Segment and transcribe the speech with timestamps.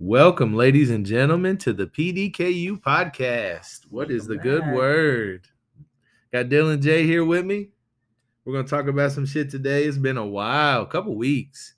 [0.00, 3.80] Welcome, ladies and gentlemen, to the PDKU podcast.
[3.90, 5.48] What is the good word?
[6.32, 7.70] Got Dylan J here with me.
[8.44, 9.82] We're gonna talk about some shit today.
[9.82, 11.74] It's been a while, a couple weeks.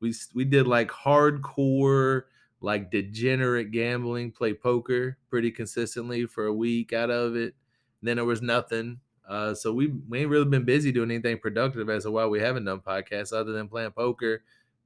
[0.00, 2.24] We we did like hardcore,
[2.60, 7.54] like degenerate gambling, play poker pretty consistently for a week out of it.
[8.02, 9.00] Then there was nothing.
[9.26, 12.38] Uh, so we we ain't really been busy doing anything productive as to why we
[12.38, 14.42] haven't done podcasts other than playing poker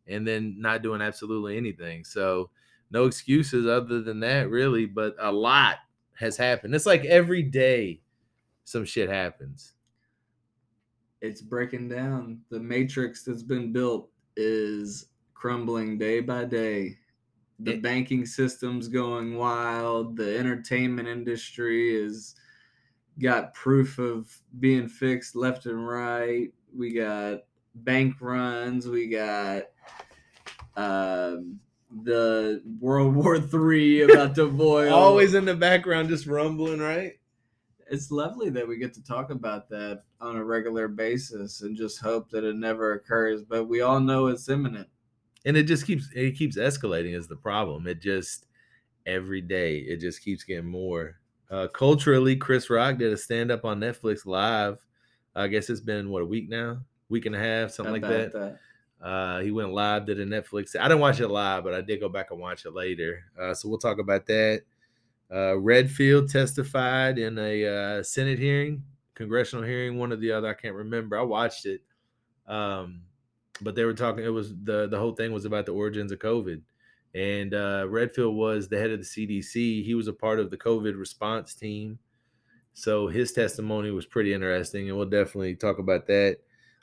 [0.06, 2.04] and then not doing absolutely anything.
[2.04, 2.50] So
[2.90, 4.86] no excuses other than that, really.
[4.86, 5.78] But a lot
[6.14, 6.74] has happened.
[6.74, 8.02] It's like every day
[8.64, 9.74] some shit happens.
[11.20, 12.42] It's breaking down.
[12.50, 16.98] The matrix that's been built is crumbling day by day.
[17.60, 20.16] The It- banking system's going wild.
[20.16, 22.36] The entertainment industry is
[23.18, 26.52] got proof of being fixed left and right.
[26.74, 27.40] We got
[27.74, 28.86] bank runs.
[28.88, 29.64] We got
[30.76, 31.60] um,
[32.02, 34.92] the World War Three about to boil.
[34.92, 37.14] Always in the background, just rumbling, right?
[37.88, 42.00] it's lovely that we get to talk about that on a regular basis and just
[42.00, 44.88] hope that it never occurs but we all know it's imminent
[45.44, 47.86] And it just keeps it keeps escalating is the problem.
[47.86, 48.46] It just
[49.06, 51.20] every day it just keeps getting more.
[51.48, 54.84] Uh, culturally, Chris Rock did a stand up on Netflix live.
[55.36, 58.32] I guess it's been what a week now, week and a half, something like about
[58.32, 58.58] that.
[59.02, 60.74] Uh, he went live, did a Netflix.
[60.78, 63.24] I didn't watch it live, but I did go back and watch it later.
[63.40, 64.62] Uh, so we'll talk about that.
[65.32, 68.82] Uh, Redfield testified in a uh, Senate hearing,
[69.14, 70.48] congressional hearing, one or the other.
[70.48, 71.18] I can't remember.
[71.18, 71.82] I watched it,
[72.46, 73.02] um,
[73.60, 74.24] but they were talking.
[74.24, 76.60] It was the the whole thing was about the origins of COVID,
[77.14, 79.84] and uh, Redfield was the head of the CDC.
[79.84, 81.98] He was a part of the COVID response team,
[82.72, 86.38] so his testimony was pretty interesting, and we'll definitely talk about that.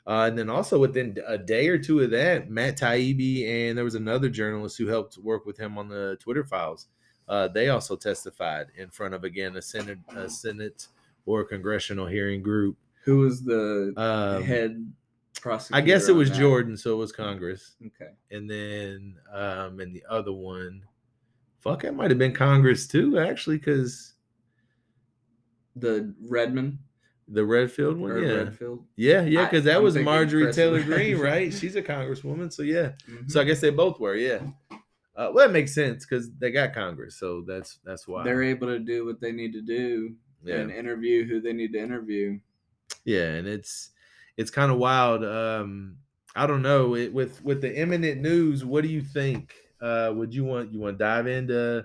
[0.06, 3.84] Uh, and then also within a day or two of that, Matt Taibbi and there
[3.84, 6.88] was another journalist who helped work with him on the Twitter files.
[7.26, 10.88] Uh, they also testified in front of again a Senate, a Senate
[11.24, 12.76] or congressional hearing group.
[13.04, 14.92] who was the Um, head
[15.40, 16.28] prosecutor I guess it was?
[16.30, 20.82] Jordan, so it was Congress, okay and then um, and the other one,
[21.60, 24.14] fuck, it might have been Congress too, actually, because
[25.76, 26.78] the redmond
[27.28, 30.82] the Redfield one, or yeah, redfield yeah, yeah, because that I'm was Marjorie Taylor.
[30.82, 31.52] Greene, right?
[31.52, 32.92] She's a congresswoman, so yeah.
[33.08, 33.30] Mhm.
[33.30, 34.40] So I guess they both were, yeah.
[35.16, 38.24] Uh, well, that makes sense because they got Congress, so that's that's why.
[38.24, 41.72] they're able to do what they need to do yeah, and interview who they need
[41.72, 42.38] to interview
[43.04, 43.90] yeah, and it's
[44.36, 45.24] it's kind of wild.
[45.24, 45.96] Um,
[46.34, 48.64] I don't know it, with with the imminent news.
[48.64, 49.54] What do you think?
[49.80, 51.84] Uh, would you want you want to dive into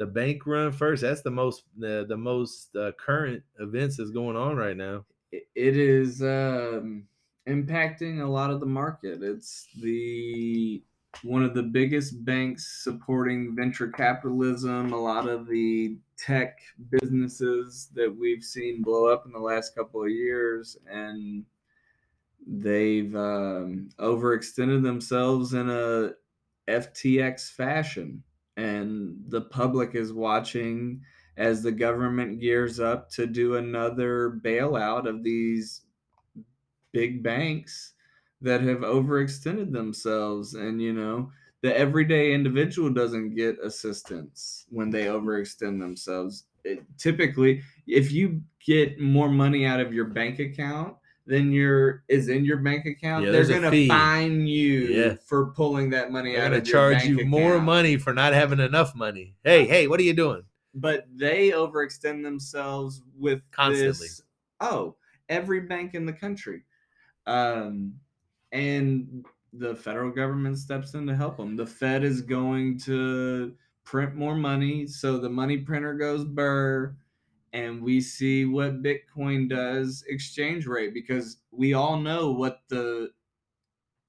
[0.00, 1.02] the bank run first?
[1.02, 5.04] That's the most the the most uh, current events that's going on right now.
[5.30, 7.04] it is um,
[7.46, 9.22] impacting a lot of the market.
[9.22, 10.82] It's the
[11.22, 14.94] one of the biggest banks supporting venture capitalism.
[14.94, 20.02] A lot of the tech businesses that we've seen blow up in the last couple
[20.02, 21.44] of years, and
[22.46, 26.12] they've um, overextended themselves in a
[26.70, 28.22] FTX fashion,
[28.56, 31.02] and the public is watching
[31.36, 35.82] as the government gears up to do another bailout of these
[36.92, 37.94] big banks
[38.42, 40.54] that have overextended themselves.
[40.54, 41.30] And you know
[41.62, 46.44] the everyday individual doesn't get assistance when they overextend themselves.
[46.64, 50.94] It, typically if you get more money out of your bank account
[51.30, 53.86] than your is in your bank account Yeah, they're gonna fee.
[53.88, 55.14] fine you Yeah.
[55.24, 57.64] for pulling that money They're out gonna charge you more account.
[57.64, 59.36] money for not having enough money.
[59.44, 60.42] Hey, hey, what are you doing?
[60.72, 64.06] but they overextend themselves with Constantly.
[64.06, 64.22] this-
[64.60, 64.94] oh,
[65.28, 66.62] every bank in the country,
[67.26, 67.92] um,
[68.52, 71.56] and the federal government steps in to help them.
[71.56, 73.52] The Fed is going to
[73.84, 76.94] print more money, so the money printer goes burr,
[77.52, 83.10] and we see what Bitcoin does exchange rate because we all know what the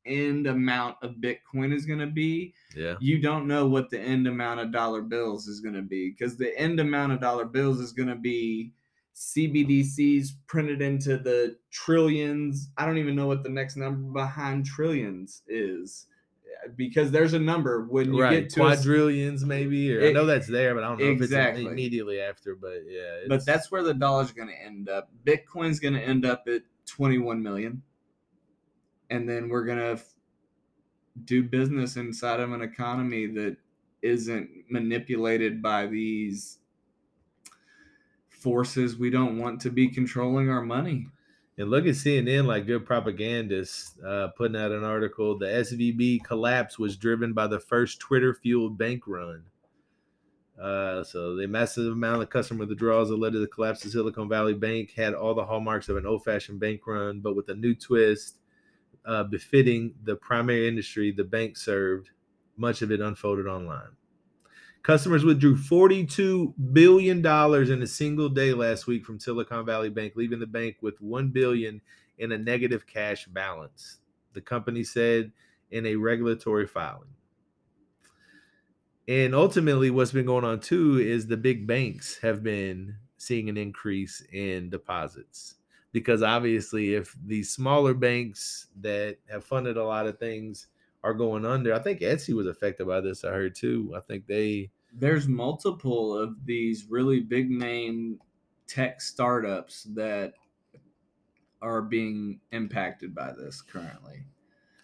[0.06, 2.53] end amount of Bitcoin is going to be.
[2.75, 6.11] Yeah, you don't know what the end amount of dollar bills is going to be
[6.11, 8.73] because the end amount of dollar bills is going to be
[9.16, 12.70] CBDCs printed into the trillions.
[12.78, 16.08] I don't even know what the next number behind trillions is
[16.75, 18.41] because there's a number when you right.
[18.41, 19.95] get to a Quadrillions, maybe.
[19.95, 21.63] Or I know that's there, but I don't know Exactly.
[21.63, 22.55] if it's immediately after.
[22.55, 25.09] But yeah, but that's where the dollar's going to end up.
[25.25, 27.81] Bitcoin's going to end up at 21 million.
[29.09, 30.01] And then we're going to
[31.25, 33.57] do business inside of an economy that
[34.01, 36.59] isn't manipulated by these
[38.29, 41.07] forces we don't want to be controlling our money.
[41.61, 45.37] And look at CNN like good propagandists uh, putting out an article.
[45.37, 49.43] The SVB collapse was driven by the first Twitter fueled bank run.
[50.59, 54.28] Uh, so the massive amount of customer withdrawals that led to the collapse of Silicon
[54.28, 57.75] Valley Bank had all the hallmarks of an old-fashioned bank run, but with a new
[57.75, 58.40] twist
[59.05, 62.09] uh, befitting the primary industry the bank served.
[62.58, 63.96] Much of it unfolded online.
[64.83, 70.39] Customers withdrew $42 billion in a single day last week from Silicon Valley Bank, leaving
[70.39, 71.81] the bank with 1 billion
[72.17, 73.99] in a negative cash balance,
[74.33, 75.31] the company said
[75.69, 77.09] in a regulatory filing.
[79.07, 83.57] And ultimately, what's been going on too is the big banks have been seeing an
[83.57, 85.55] increase in deposits
[85.91, 90.67] because obviously, if these smaller banks that have funded a lot of things
[91.03, 93.23] are going under, I think Etsy was affected by this.
[93.23, 93.93] I heard too.
[93.95, 98.19] I think they there's multiple of these really big name
[98.67, 100.33] tech startups that
[101.61, 104.25] are being impacted by this currently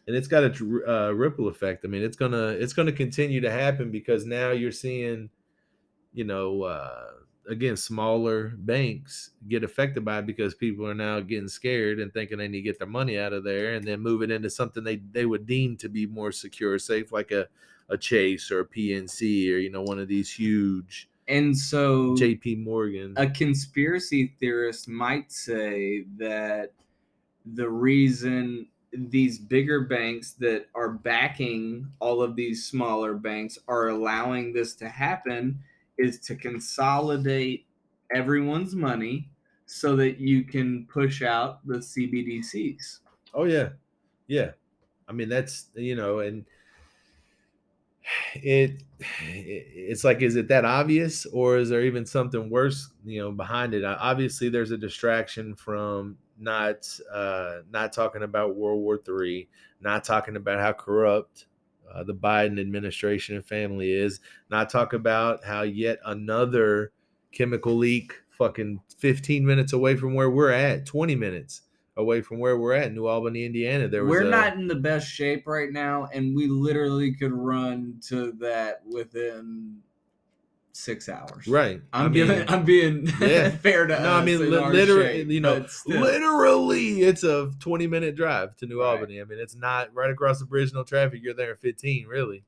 [0.07, 0.51] and it's got a
[0.87, 1.83] uh, ripple effect.
[1.83, 5.29] I mean, it's gonna it's gonna continue to happen because now you're seeing,
[6.13, 7.07] you know, uh,
[7.47, 12.37] again, smaller banks get affected by it because people are now getting scared and thinking
[12.37, 14.83] they need to get their money out of there and then move it into something
[14.83, 17.47] they they would deem to be more secure, safe, like a
[17.89, 21.09] a Chase or a PNC or you know one of these huge.
[21.29, 22.55] And so, J.P.
[22.55, 26.71] Morgan, a conspiracy theorist might say that
[27.45, 34.53] the reason these bigger banks that are backing all of these smaller banks are allowing
[34.53, 35.59] this to happen
[35.97, 37.65] is to consolidate
[38.13, 39.29] everyone's money
[39.65, 42.99] so that you can push out the CBDCs.
[43.33, 43.69] Oh yeah.
[44.27, 44.51] Yeah.
[45.07, 46.45] I mean that's you know and
[48.35, 53.31] it it's like is it that obvious or is there even something worse you know
[53.31, 59.47] behind it obviously there's a distraction from not uh, not talking about World War Three,
[59.81, 61.45] not talking about how corrupt
[61.93, 64.19] uh, the Biden administration and family is,
[64.49, 66.91] not talk about how yet another
[67.31, 71.61] chemical leak, fucking 15 minutes away from where we're at, 20 minutes
[71.97, 73.87] away from where we're at, New Albany, Indiana.
[73.87, 77.99] There we're a, not in the best shape right now, and we literally could run
[78.07, 79.77] to that within
[80.77, 81.47] six hours.
[81.47, 81.81] Right.
[81.91, 82.39] I'm I giving.
[82.39, 83.49] Mean, I'm being yeah.
[83.57, 88.15] fair to no, I mean, li- literally, shape, you know, literally, it's a 20 minute
[88.15, 88.91] drive to New right.
[88.91, 89.19] Albany.
[89.19, 91.21] I mean, it's not right across the bridge, no traffic.
[91.23, 92.43] You're there in 15, really,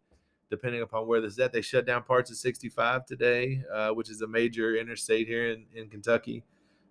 [0.49, 1.51] depending upon where this is at.
[1.51, 5.65] They shut down parts of 65 today, uh, which is a major interstate here in,
[5.75, 6.43] in Kentucky.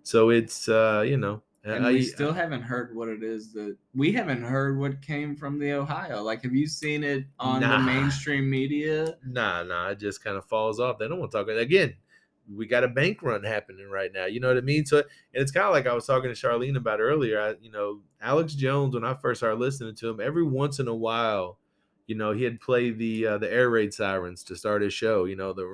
[0.03, 1.43] So it's, uh, you know,
[1.77, 5.59] and we still haven't heard what it is that we haven't heard what came from
[5.59, 6.23] the Ohio.
[6.23, 7.79] Like, have you seen it on nah.
[7.79, 9.17] the mainstream media?
[9.27, 10.99] Nah, nah, it just kind of falls off.
[10.99, 11.95] They don't want to talk again.
[12.55, 14.27] We got a bank run happening right now.
[14.27, 14.87] You know what I mean?
[14.87, 17.41] So, and it's kind of like I was talking to Charlene about earlier.
[17.41, 20.89] I, you know, Alex Jones, when I first started listening to him, every once in
[20.89, 21.59] a while,
[22.07, 25.27] you know, he'd play the uh, the air raid sirens to start his show.
[25.27, 25.67] You know, the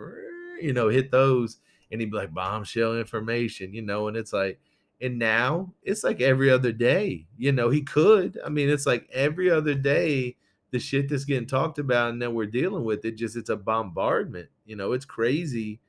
[0.61, 1.59] you know hit those,
[1.93, 3.73] and he'd be like bombshell information.
[3.73, 4.59] You know, and it's like
[5.01, 7.27] and now it's like every other day.
[7.37, 8.39] You know, he could.
[8.45, 10.37] I mean, it's like every other day
[10.71, 13.57] the shit that's getting talked about and then we're dealing with it just it's a
[13.57, 14.49] bombardment.
[14.65, 15.81] You know, it's crazy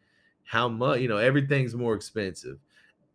[0.44, 2.60] how much, you know, everything's more expensive.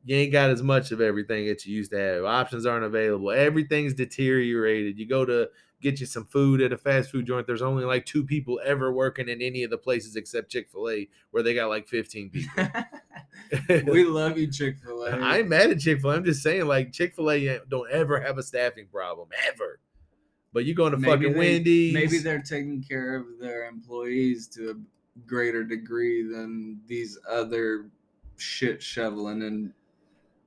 [0.05, 2.25] You ain't got as much of everything that you used to have.
[2.25, 3.31] Options aren't available.
[3.31, 4.99] Everything's deteriorated.
[4.99, 5.49] You go to
[5.81, 7.47] get you some food at a fast food joint.
[7.47, 10.91] There's only like two people ever working in any of the places except Chick fil
[10.91, 12.65] A, where they got like 15 people.
[13.69, 15.11] we love you, Chick fil A.
[15.11, 16.17] I ain't mad at Chick fil A.
[16.17, 19.81] I'm just saying, like, Chick fil A don't ever have a staffing problem, ever.
[20.53, 21.95] But you're going to maybe fucking they, Wendy's.
[21.95, 24.75] Maybe they're taking care of their employees to a
[25.27, 27.87] greater degree than these other
[28.37, 29.73] shit shoveling and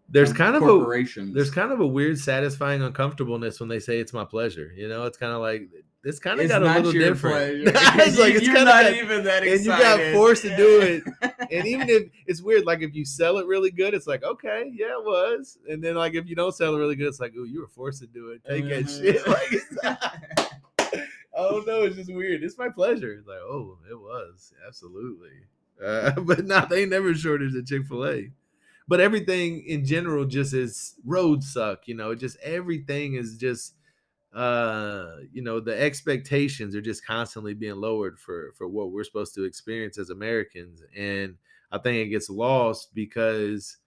[0.10, 4.14] there's kind of a there's kind of a weird satisfying uncomfortableness when they say it's
[4.14, 5.70] my pleasure you know it's kind of like
[6.06, 7.68] it's kind of got a little different.
[7.68, 9.54] it's like it's kind of even that excited.
[9.54, 11.04] and you got forced to do it.
[11.52, 14.72] And even if it's weird like if you sell it really good it's like okay
[14.74, 15.60] yeah it was.
[15.70, 17.68] And then like if you don't sell it really good it's like oh you were
[17.68, 18.42] forced to do it.
[18.48, 18.86] Take that
[19.84, 19.92] uh-huh.
[19.92, 20.98] shit.
[20.98, 21.00] Like
[21.36, 22.44] oh no it's just weird.
[22.44, 23.14] It's my pleasure.
[23.14, 24.54] It's like oh it was.
[24.66, 25.30] Absolutely.
[25.84, 28.30] Uh, but nah, they never shortage at chick-fil-a.
[28.88, 32.16] But everything in general just is roads suck you know?
[32.16, 33.76] Just everything is just
[34.34, 39.36] uh you know the expectations are just constantly being lowered for for what we're supposed
[39.36, 41.36] to experience as americans and
[41.72, 43.78] i think it gets lost because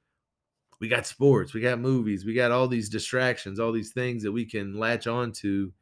[0.78, 4.30] we got sports we got movies we got all these distractions all these things that
[4.30, 5.72] we can latch on to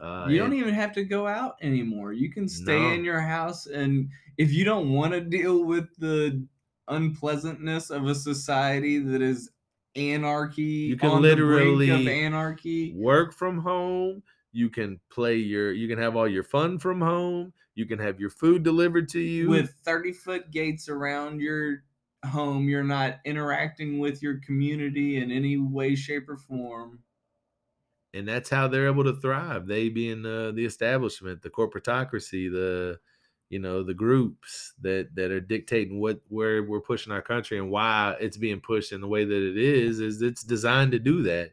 [0.00, 2.92] uh, you don't even have to go out anymore you can stay no.
[2.92, 6.44] in your house and if you don't want to deal with the
[6.88, 9.50] unpleasantness of a society that is
[9.96, 10.62] anarchy.
[10.62, 12.92] You can literally anarchy.
[12.94, 17.52] Work from home, You can play your you can have all your fun from home.
[17.74, 19.48] You can have your food delivered to you.
[19.48, 21.84] With 30 foot gates around your
[22.24, 27.00] home, you're not interacting with your community in any way, shape, or form.
[28.12, 29.66] and that's how they're able to thrive.
[29.66, 32.98] They being uh, the establishment, the corporatocracy, the
[33.50, 37.70] you know the groups that that are dictating what where we're pushing our country and
[37.70, 41.22] why it's being pushed in the way that it is is it's designed to do
[41.24, 41.52] that.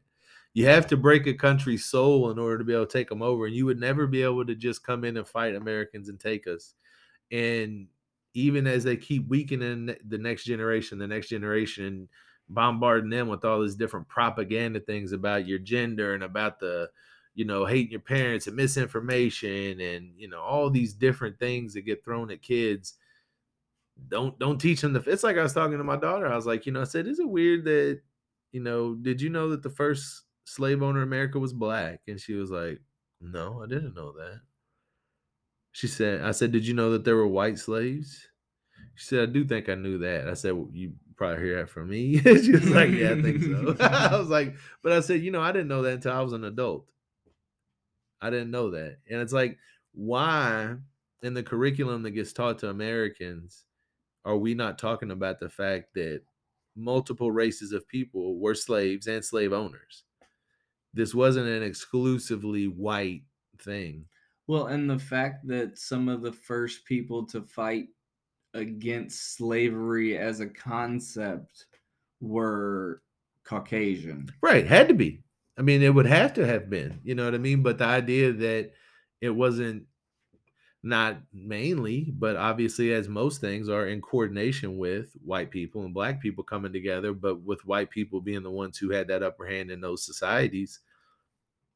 [0.54, 3.22] You have to break a country's soul in order to be able to take them
[3.22, 6.20] over, and you would never be able to just come in and fight Americans and
[6.20, 6.74] take us.
[7.32, 7.88] And
[8.34, 12.08] even as they keep weakening the next generation, the next generation,
[12.50, 16.90] bombarding them with all these different propaganda things about your gender and about the
[17.38, 21.82] you know hating your parents and misinformation and you know all these different things that
[21.82, 22.96] get thrown at kids.
[24.10, 26.28] Don't don't teach them the it's like i was talking to my daughter.
[26.28, 28.02] I was like you know i said is it weird that
[28.52, 32.02] you know did you know that the first slave owner in america was black?
[32.08, 32.82] And she was like
[33.22, 34.42] no i didn't know that.
[35.74, 38.28] She said i said did you know that there were white slaves?
[38.96, 40.28] She said i do think i knew that.
[40.28, 42.20] I said well, you probably hear that from me.
[42.24, 43.76] She was like yeah i think so.
[43.80, 46.34] I was like but i said you know i didn't know that until i was
[46.34, 46.88] an adult
[48.22, 48.98] I didn't know that.
[49.10, 49.58] And it's like,
[49.94, 50.76] why
[51.24, 53.66] in the curriculum that gets taught to Americans
[54.26, 56.22] are we not talking about the fact that
[56.76, 60.04] multiple races of people were slaves and slave owners?
[60.94, 63.24] This wasn't an exclusively white
[63.60, 64.06] thing.
[64.48, 67.88] Well, and the fact that some of the first people to fight
[68.54, 71.66] against slavery as a concept
[72.20, 73.02] were
[73.44, 74.30] Caucasian.
[74.42, 75.22] Right, had to be.
[75.58, 77.64] I mean, it would have to have been, you know what I mean?
[77.64, 78.74] But the idea that
[79.22, 79.88] it wasn't
[80.84, 86.22] not mainly, but obviously, as most things are in coordination with white people and black
[86.22, 89.72] people coming together, but with white people being the ones who had that upper hand
[89.72, 90.80] in those societies,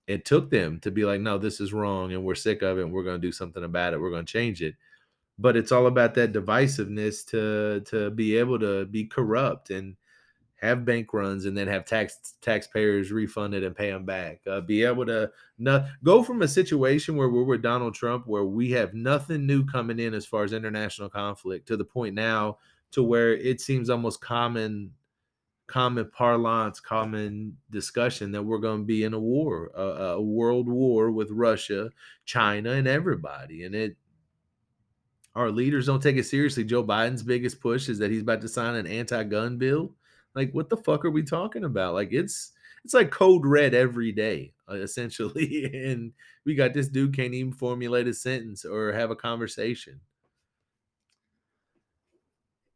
[0.07, 2.83] it took them to be like, no, this is wrong and we're sick of it
[2.83, 4.01] and we're going to do something about it.
[4.01, 4.75] We're going to change it.
[5.39, 9.97] But it's all about that divisiveness to to be able to be corrupt and
[10.61, 14.41] have bank runs and then have tax taxpayers refunded and pay them back.
[14.45, 15.31] Uh, be able to
[16.03, 19.99] go from a situation where we're with Donald Trump, where we have nothing new coming
[19.99, 22.57] in as far as international conflict, to the point now
[22.91, 24.91] to where it seems almost common,
[25.65, 30.67] common parlance, common discussion that we're going to be in a war, a, a world
[30.67, 31.89] war with Russia,
[32.25, 33.97] China, and everybody, and it.
[35.33, 36.65] Our leaders don't take it seriously.
[36.65, 39.95] Joe Biden's biggest push is that he's about to sign an anti-gun bill
[40.35, 41.93] like, what the fuck are we talking about?
[41.93, 42.51] Like, it's
[42.83, 45.65] it's like code red every day, uh, essentially.
[45.85, 46.13] and
[46.45, 49.99] we got this dude can't even formulate a sentence or have a conversation.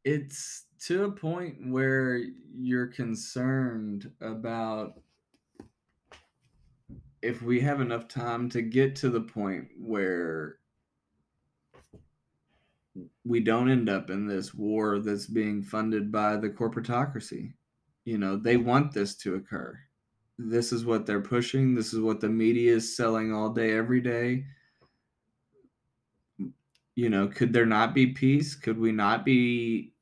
[0.04, 2.22] It's to a point where
[2.54, 5.00] you're concerned about
[7.24, 10.58] if we have enough time to get to the point where
[13.26, 17.54] we don't end up in this war that's being funded by the corporatocracy.
[18.06, 18.68] You know, they mm-hmm.
[18.68, 19.78] want this to occur.
[20.38, 21.76] This is what they're pushing.
[21.76, 24.46] This is what the media is selling all day, every day.
[26.96, 28.56] You know, could there not be peace?
[28.56, 29.94] Could we not be,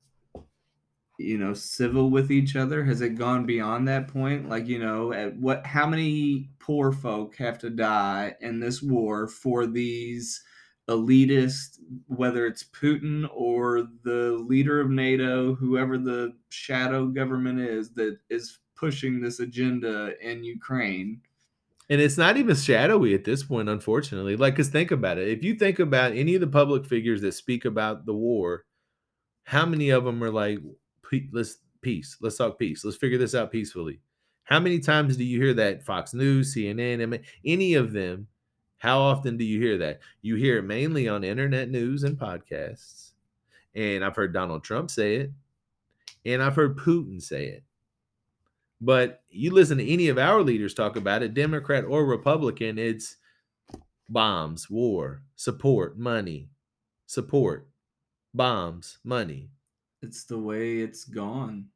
[1.18, 2.84] you know, civil with each other?
[2.84, 4.50] Has it gone beyond that point?
[4.50, 9.28] Like, you know, at what, how many poor folk have to die in this war
[9.28, 10.44] for these?
[10.90, 18.18] Elitist, whether it's Putin or the leader of NATO, whoever the shadow government is that
[18.30, 21.22] is pushing this agenda in Ukraine.
[21.90, 24.36] And it's not even shadowy at this point, unfortunately.
[24.36, 25.28] Like, because think about it.
[25.30, 28.66] If you think about any of the public figures that speak about the war,
[29.44, 30.60] how many of them are like,
[31.32, 34.00] let's peace, let's talk peace, let's figure this out peacefully?
[34.46, 38.28] How many times do you hear that Fox News, CNN, any of them
[38.84, 40.02] how often do you hear that?
[40.22, 43.12] You hear it mainly on internet news and podcasts.
[43.74, 45.32] And I've heard Donald Trump say it,
[46.26, 47.64] and I've heard Putin say it.
[48.82, 53.16] But you listen to any of our leaders talk about it, Democrat or Republican, it's
[54.10, 56.50] bombs, war, support, money,
[57.06, 57.70] support,
[58.34, 59.50] bombs, money.
[60.02, 61.70] It's the way it's gone.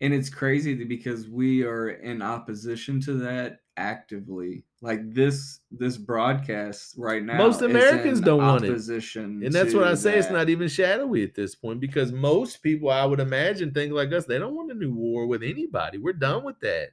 [0.00, 6.94] And it's crazy because we are in opposition to that actively like this this broadcast
[6.98, 9.16] right now most americans don't want it.
[9.16, 10.18] and that's what i say that.
[10.18, 14.12] it's not even shadowy at this point because most people i would imagine think like
[14.12, 15.98] us they don't want a new war with anybody.
[15.98, 16.90] We're done with that.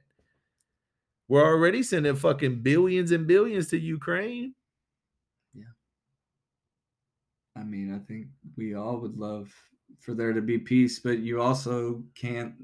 [1.28, 4.54] We're already sending fucking billions and billions to ukraine.
[5.54, 5.64] Yeah.
[7.56, 9.52] I mean i think we all would love
[10.00, 12.54] for there to be peace but you also can't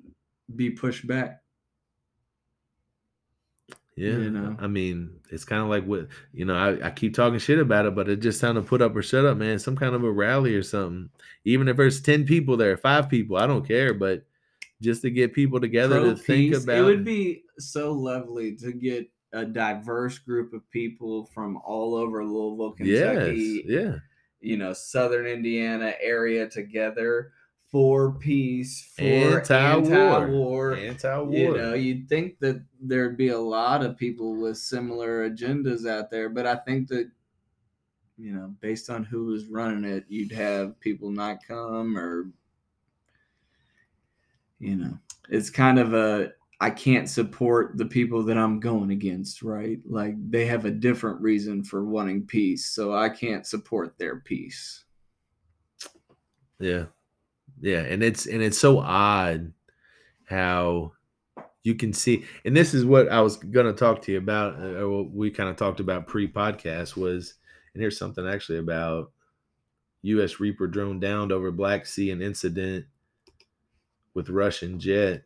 [0.55, 1.43] be pushed back
[3.97, 4.57] Yeah, You know.
[4.61, 6.55] I mean, it's kind of like what you know.
[6.55, 9.03] I, I keep talking shit about it, but it just time to put up or
[9.03, 9.59] shut up, man.
[9.59, 11.09] Some kind of a rally or something.
[11.47, 13.95] Even if there's ten people there, five people, I don't care.
[13.95, 14.27] But
[14.83, 19.11] just to get people together to think about it would be so lovely to get
[19.33, 23.95] a diverse group of people from all over Louisville, yes, Kentucky, yeah,
[24.41, 27.33] you know, southern Indiana area together
[27.71, 29.95] for peace, for Anti-war.
[29.95, 30.75] anti-war.
[30.77, 31.33] anti-war.
[31.33, 36.11] You know, you'd think that there'd be a lot of people with similar agendas out
[36.11, 37.11] there, but I think that
[38.19, 42.31] you know, based on who was running it, you'd have people not come or
[44.59, 49.43] you know, it's kind of a I can't support the people that I'm going against,
[49.43, 49.79] right?
[49.87, 54.85] Like they have a different reason for wanting peace, so I can't support their peace.
[56.59, 56.87] Yeah.
[57.61, 59.53] Yeah, and it's and it's so odd
[60.25, 60.93] how
[61.63, 64.61] you can see and this is what I was going to talk to you about
[64.61, 67.35] uh, or what we kind of talked about pre-podcast was
[67.75, 69.11] and here's something actually about
[70.03, 72.87] US Reaper drone downed over Black Sea an incident
[74.15, 75.25] with Russian jet.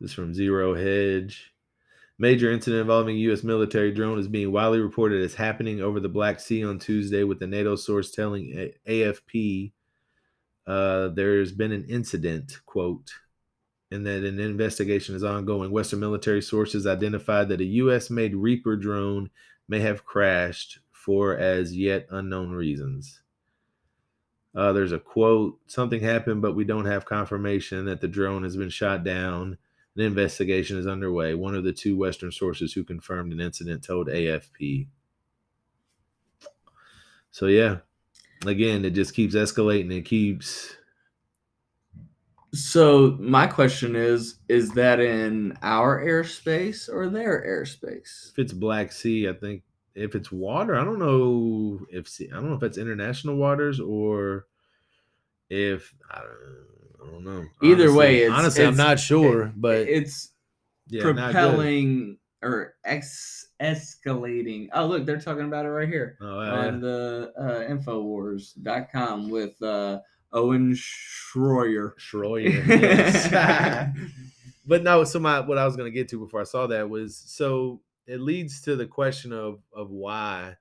[0.00, 1.52] This is from Zero Hedge.
[2.18, 3.42] Major incident involving U.S.
[3.44, 7.38] military drone is being widely reported as happening over the Black Sea on Tuesday, with
[7.38, 9.72] the NATO source telling AFP
[10.66, 13.12] uh, there's been an incident, quote,
[13.90, 15.70] and that an investigation is ongoing.
[15.70, 18.10] Western military sources identified that a U.S.
[18.10, 19.30] made Reaper drone
[19.68, 23.20] may have crashed for as yet unknown reasons.
[24.56, 28.56] Uh, there's a quote something happened, but we don't have confirmation that the drone has
[28.56, 29.58] been shot down.
[29.96, 31.34] An investigation is underway.
[31.34, 34.88] One of the two Western sources who confirmed an incident told AFP.
[37.30, 37.78] So, yeah,
[38.44, 39.90] again, it just keeps escalating.
[39.92, 40.76] It keeps.
[42.52, 48.30] So my question is: Is that in our airspace or their airspace?
[48.32, 49.62] If it's Black Sea, I think
[49.94, 53.80] if it's water, I don't know if sea, I don't know if it's international waters
[53.80, 54.46] or
[55.50, 57.44] if I don't, I don't know.
[57.62, 60.32] Either Honestly- way, it's- honestly, I'm not sure, but it's
[60.88, 64.68] yeah, propelling or ex- escalating.
[64.72, 66.80] Oh, look, they're talking about it right here Oh, yeah, on yeah.
[66.80, 70.00] the uh, Infowars.com with uh,
[70.32, 71.92] Owen Schroyer.
[71.98, 72.66] Schroyer.
[72.68, 73.88] yes.
[74.66, 77.16] but no, so my what I was gonna get to before I saw that was
[77.16, 80.56] so it leads to the question of of why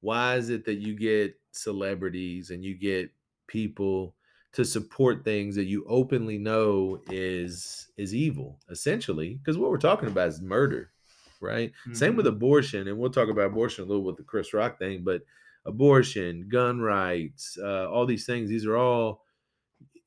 [0.00, 3.10] why is it that you get celebrities and you get
[3.46, 4.14] people
[4.52, 10.08] to support things that you openly know is is evil essentially because what we're talking
[10.08, 10.91] about is murder
[11.42, 12.28] right same with Mhm.
[12.28, 15.22] abortion and we'll talk about abortion a little with the chris rock thing but
[15.66, 19.24] abortion gun rights uh, all these things these are all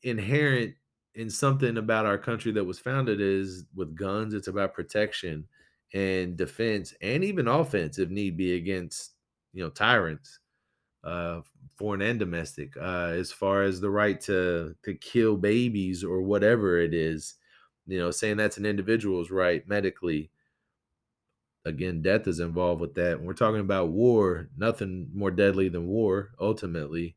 [0.03, 0.75] inherent
[1.15, 5.47] in something about our country that was founded is with guns it's about protection
[5.93, 9.15] and defense and even offense if need be against
[9.53, 10.39] you know tyrants
[11.03, 11.41] uh
[11.77, 16.77] foreign and domestic uh as far as the right to to kill babies or whatever
[16.79, 17.35] it is
[17.87, 20.31] you know saying that's an individual's right medically
[21.65, 23.17] again death is involved with that.
[23.17, 27.15] When we're talking about war nothing more deadly than war ultimately.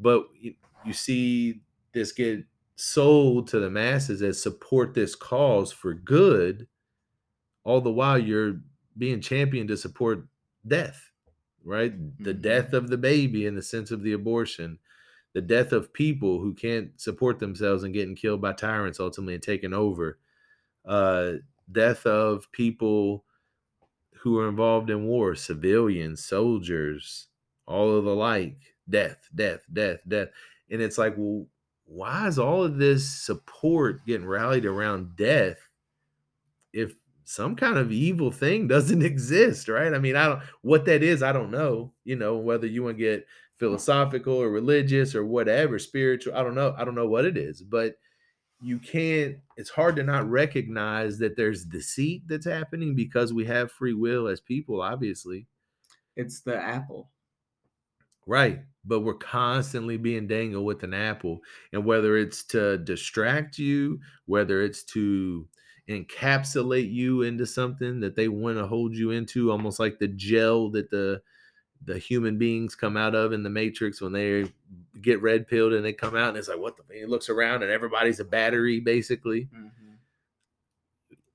[0.00, 5.94] But you, you see this get sold to the masses as support this cause for
[5.94, 6.68] good
[7.64, 8.60] all the while you're
[8.96, 10.26] being championed to support
[10.66, 11.04] death
[11.64, 11.92] right?
[12.22, 12.42] The Mhm.
[12.42, 14.78] death of the baby in the sense of the abortion
[15.34, 19.42] the death of people who can't support themselves and getting killed by tyrants ultimately and
[19.42, 20.18] taken over
[20.86, 21.34] uh
[21.72, 23.24] death of people
[24.20, 27.28] who are involved in war civilians soldiers
[27.66, 30.28] all of the like death death death death.
[30.70, 31.46] And it's like well
[31.84, 35.56] why is all of this support getting rallied around death
[36.72, 39.94] if some kind of evil thing doesn't exist right?
[39.94, 42.98] I mean i don't what that is i don't know you know whether you want
[42.98, 43.26] to get
[43.58, 47.60] philosophical or religious or whatever spiritual i don't know i don't know what it is
[47.60, 47.96] but
[48.60, 53.70] you can't it's hard to not recognize that there's deceit that's happening because we have
[53.72, 55.46] free will as people obviously
[56.16, 57.10] It's the apple.
[58.26, 58.60] Right.
[58.84, 61.40] But we're constantly being dangled with an apple.
[61.72, 65.48] And whether it's to distract you, whether it's to
[65.88, 70.70] encapsulate you into something that they want to hold you into, almost like the gel
[70.70, 71.22] that the
[71.84, 74.46] the human beings come out of in the matrix when they
[75.00, 77.62] get red pilled and they come out and it's like what the it looks around
[77.62, 79.48] and everybody's a battery basically.
[79.54, 79.68] Mm-hmm.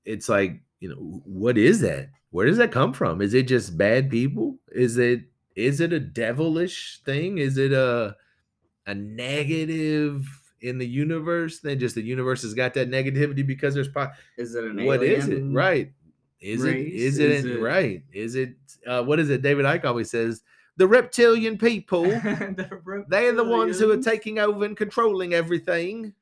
[0.04, 2.10] It's like you know what is that?
[2.30, 3.22] Where does that come from?
[3.22, 4.58] Is it just bad people?
[4.72, 5.22] Is it
[5.56, 7.38] is it a devilish thing?
[7.38, 8.16] Is it a
[8.86, 10.26] a negative
[10.60, 14.54] in the universe then just the universe has got that negativity because there's po- Is
[14.54, 14.86] it an alien?
[14.86, 15.42] what is it?
[15.52, 15.92] right
[16.44, 16.86] Is race?
[16.86, 16.92] it?
[16.92, 18.02] Is it, Is it- right?
[18.12, 18.54] Is it?
[18.86, 19.40] Uh, what is it?
[19.42, 20.42] David Icke always says
[20.76, 22.04] the reptilian people.
[22.04, 26.14] The They are the ones who are taking over and controlling everything.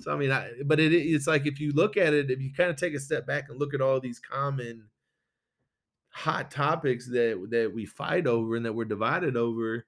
[0.00, 2.52] So I mean, I, but it, it's like if you look at it, if you
[2.52, 4.88] kind of take a step back and look at all these common
[6.10, 9.86] hot topics that that we fight over and that we're divided over,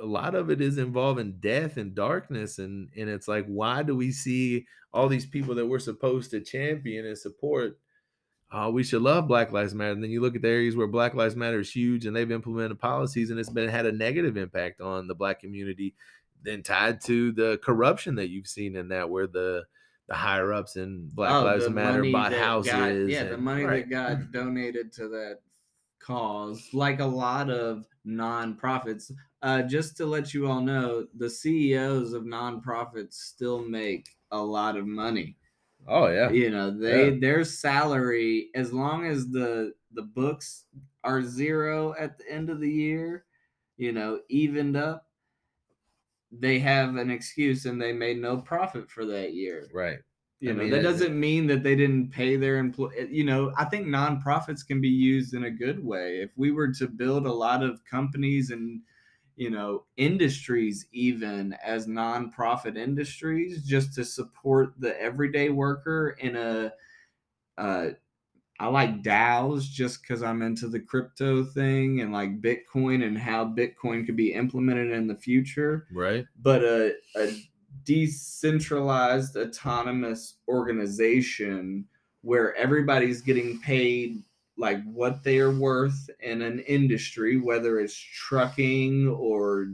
[0.00, 3.96] a lot of it is involving death and darkness, and and it's like, why do
[3.96, 7.78] we see all these people that we're supposed to champion and support?
[8.54, 9.92] Oh, we should love Black Lives Matter.
[9.92, 12.30] And then you look at the areas where Black Lives Matter is huge and they've
[12.30, 15.94] implemented policies and it's been had a negative impact on the black community,
[16.42, 19.64] then tied to the corruption that you've seen in that, where the
[20.08, 22.72] the higher ups in Black Oh, Lives Matter bought houses.
[22.72, 23.88] got- yeah, the money right.
[23.88, 25.38] that got donated to that
[26.00, 29.12] cause, like a lot of nonprofits.
[29.42, 34.76] Uh, just to let you all know, the CEOs of nonprofits still make a lot
[34.76, 35.36] of money.
[35.86, 36.30] Oh yeah.
[36.30, 37.18] You know, they Yeah.
[37.20, 40.66] their salary, as long as the the books
[41.04, 43.26] are zero at the end of the year,
[43.76, 45.08] you know, evened up,
[46.30, 49.68] they have an excuse and they made no profit for that year.
[49.72, 49.98] Right.
[50.40, 53.08] You I know, mean, that it- doesn't mean that they didn't pay their employee.
[53.10, 56.20] You know, I think nonprofits can be used in a good way.
[56.22, 58.82] If we were to build a lot of companies and,
[59.36, 66.72] you know, industries even as nonprofit industries, just to support the everyday worker in a,
[67.58, 67.90] uh,
[68.60, 73.44] I like DAOs just because I'm into the crypto thing and like Bitcoin and how
[73.46, 76.26] Bitcoin could be implemented in the future Right.
[76.40, 77.32] but a, a
[77.84, 81.86] decentralized autonomous organization
[82.20, 84.22] where everybody's getting paid
[84.58, 89.72] like what they are worth in an industry whether it's trucking or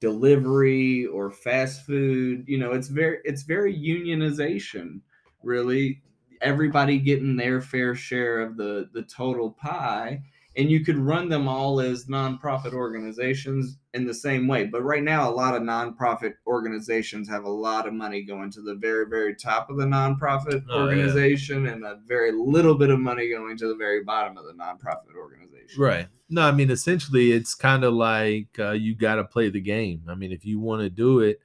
[0.00, 5.00] delivery or fast food you know it's very it's very unionization
[5.42, 6.02] really.
[6.40, 10.22] Everybody getting their fair share of the the total pie
[10.58, 14.64] and you could run them all as nonprofit organizations in the same way.
[14.66, 18.60] But right now, a lot of nonprofit organizations have a lot of money going to
[18.60, 20.82] the very, very top of the nonprofit Oh, yeah.
[20.82, 24.52] organization and a very little bit of money going to the very bottom of the
[24.52, 25.80] nonprofit organization.
[25.80, 26.06] Right.
[26.28, 30.02] No, I mean, essentially, it's kind of like uh, you got to play the game.
[30.08, 31.40] I mean, if you want to do it,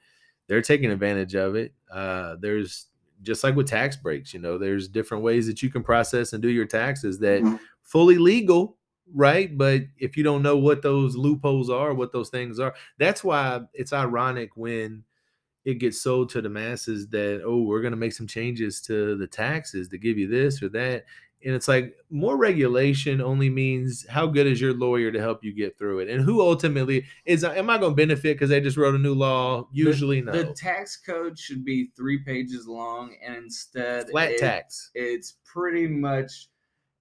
[0.48, 1.74] they're taking advantage of it.
[1.90, 2.88] Uh, there's
[3.22, 6.42] just like with tax breaks, you know, there's different ways that you can process and
[6.42, 7.58] do your taxes that Mhm.
[7.82, 8.76] fully legal,
[9.14, 9.56] right?
[9.58, 13.62] But if you don't know what those loopholes are, what those things are, that's why
[13.74, 15.04] it's ironic when
[15.66, 19.16] it gets sold to the masses that oh we're going to make some changes to
[19.16, 21.06] the taxes to give you this or that
[21.46, 25.54] and it's like more regulation only means how good is your lawyer to help you
[25.54, 26.10] get through it?
[26.10, 29.14] And who ultimately is am i going to benefit because they just wrote a new
[29.14, 29.68] law?
[29.72, 30.32] Usually no.
[30.32, 34.92] The tax code should be three pages long, and instead, flat it- tax.
[34.94, 36.50] It's pretty much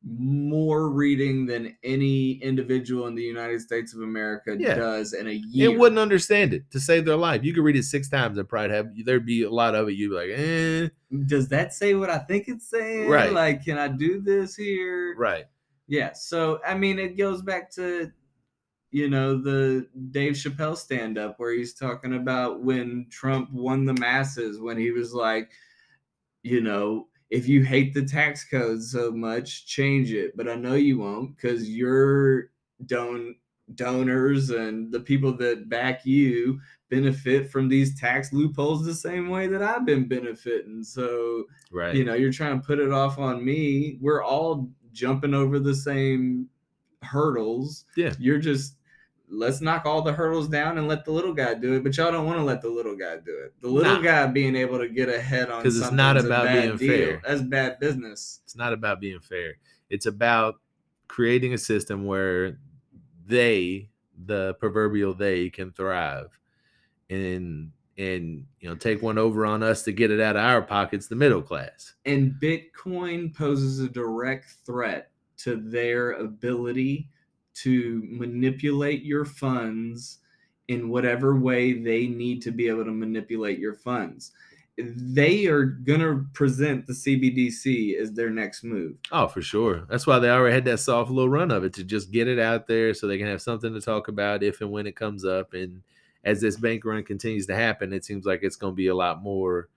[0.05, 4.75] more reading than any individual in the United States of America Yeah.
[4.75, 5.71] does in a year.
[5.71, 8.49] it wouldn't understand it to save their life you could read it six times and
[8.49, 10.88] probably have there'd be a lot of it you'd be like eh
[11.27, 13.09] does that say what I think it's saying?
[13.09, 13.33] Right.
[13.33, 15.15] Like, can I do this here?
[15.17, 15.45] right
[15.87, 16.15] Yeah.
[16.15, 18.11] So, I mean, it goes back to,
[18.91, 23.95] you know, the Dave Chappelle stand up where he's talking about when Trump won the
[23.95, 25.51] masses, when he was like,
[26.43, 30.37] you know, if you hate the tax code so much, change it.
[30.37, 32.51] But I know you won't because your
[32.85, 33.37] don-
[33.75, 39.47] donors and the people that back you benefit from these tax loopholes the same way
[39.47, 40.85] that I've been benefiting.
[40.85, 45.33] So, right you know you're trying to put it off on me we're all jumping
[45.33, 46.47] over the same
[47.03, 48.12] hurdles Yeah.
[48.18, 48.77] you're just
[49.35, 52.12] let's knock all the hurdles down and let the little guy do it but y'all
[52.12, 54.03] don't want to let the little guy do it the little Nah.
[54.03, 57.21] guy being able to get ahead on because it's not about being fair.
[57.27, 59.55] that's bad business It's not about being fair.
[59.88, 60.57] It's about
[61.09, 62.59] creating a system where
[63.27, 63.88] they,
[64.27, 66.38] the proverbial they, can thrive
[67.11, 70.62] and and you know take one over on us to get it out of our
[70.62, 71.95] pockets, the middle class.
[72.07, 77.09] and bitcoin poses a direct threat to their ability
[77.55, 80.19] to manipulate your funds
[80.69, 84.33] in whatever way they need to be able to manipulate your funds
[84.79, 89.85] they are going to present the cbdc as their next move Oh, for sure.
[89.91, 92.38] That's why they already had that soft little run of it to just get it
[92.38, 95.27] out there so they can have something to talk about if and when it comes
[95.27, 95.53] up.
[95.53, 95.83] And
[96.25, 98.95] as this bank run continues to happen, it seems like it's going to be a
[98.95, 99.69] lot more.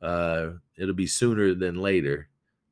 [0.00, 2.28] Uh, it'll be sooner than later,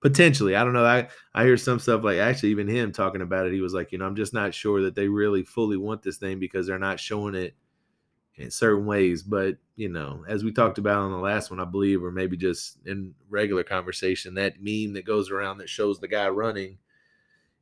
[0.09, 0.55] potentially.
[0.55, 0.85] I don't know.
[0.85, 3.53] I I hear some stuff like actually even him talking about it.
[3.53, 6.17] He was like, you know, I'm just not sure that they really fully want this
[6.19, 7.55] thing because they're not showing it
[8.37, 9.23] in certain ways.
[9.23, 12.37] But you know, as we talked about on the last one, I believe, or maybe
[12.37, 16.79] just in regular conversation, that meme that goes around that shows the guy running,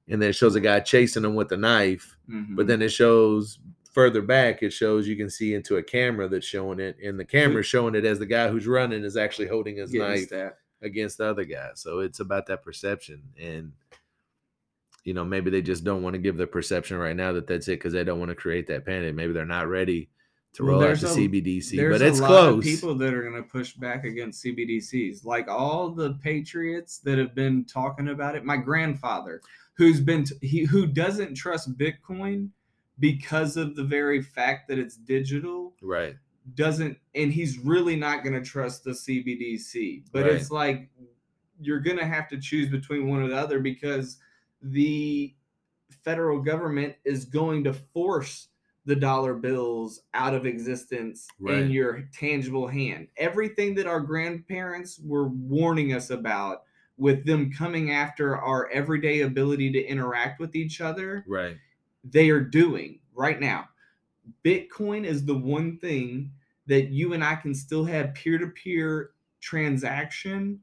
[0.09, 2.57] and then it shows a guy chasing him with a knife, Mhm.
[2.57, 3.59] but then it shows
[3.93, 7.25] further back, it shows you can see into a camera that's showing it, and the
[7.25, 10.57] camera showing it as the guy who's running is actually holding his Getting knife stabbed.
[10.85, 11.71] Against the other guy.
[11.75, 13.23] So it's about that perception.
[13.41, 13.73] And,
[15.05, 17.69] you know, maybe they just don't want to give the perception right now that that's
[17.69, 19.15] it because they don't want to create that panic.
[19.15, 20.09] Maybe they're not ready
[20.55, 22.59] to Well, roll out the a- CBDC, but it's a lot close.
[22.59, 25.25] of people that are going to push back against CBDCs.
[25.25, 28.45] Like all the patriots that have been talking about it.
[28.45, 29.41] My grandfather,
[29.77, 32.51] who's been t- he who doesn't trust Bitcoin
[33.01, 36.15] because of the very fact that it's digital, right.
[36.55, 40.05] Doesn't and he's really not going to trust the CBDC.
[40.13, 40.33] But Right.
[40.35, 40.91] it's like
[41.61, 44.19] you're going to have to choose between one or the other because
[44.61, 45.35] the
[46.03, 48.49] federal government is going to force
[48.87, 51.61] the dollar bills out of existence Right.
[51.61, 53.09] in your tangible hand.
[53.17, 56.65] Everything that our grandparents were warning us about
[56.99, 61.57] with them coming after our everyday ability to interact with each other, Right.
[62.05, 63.69] they are doing right now.
[64.45, 66.31] Bitcoin is the one thing
[66.67, 69.11] that you and I can still have peer to peer
[69.41, 70.61] transaction.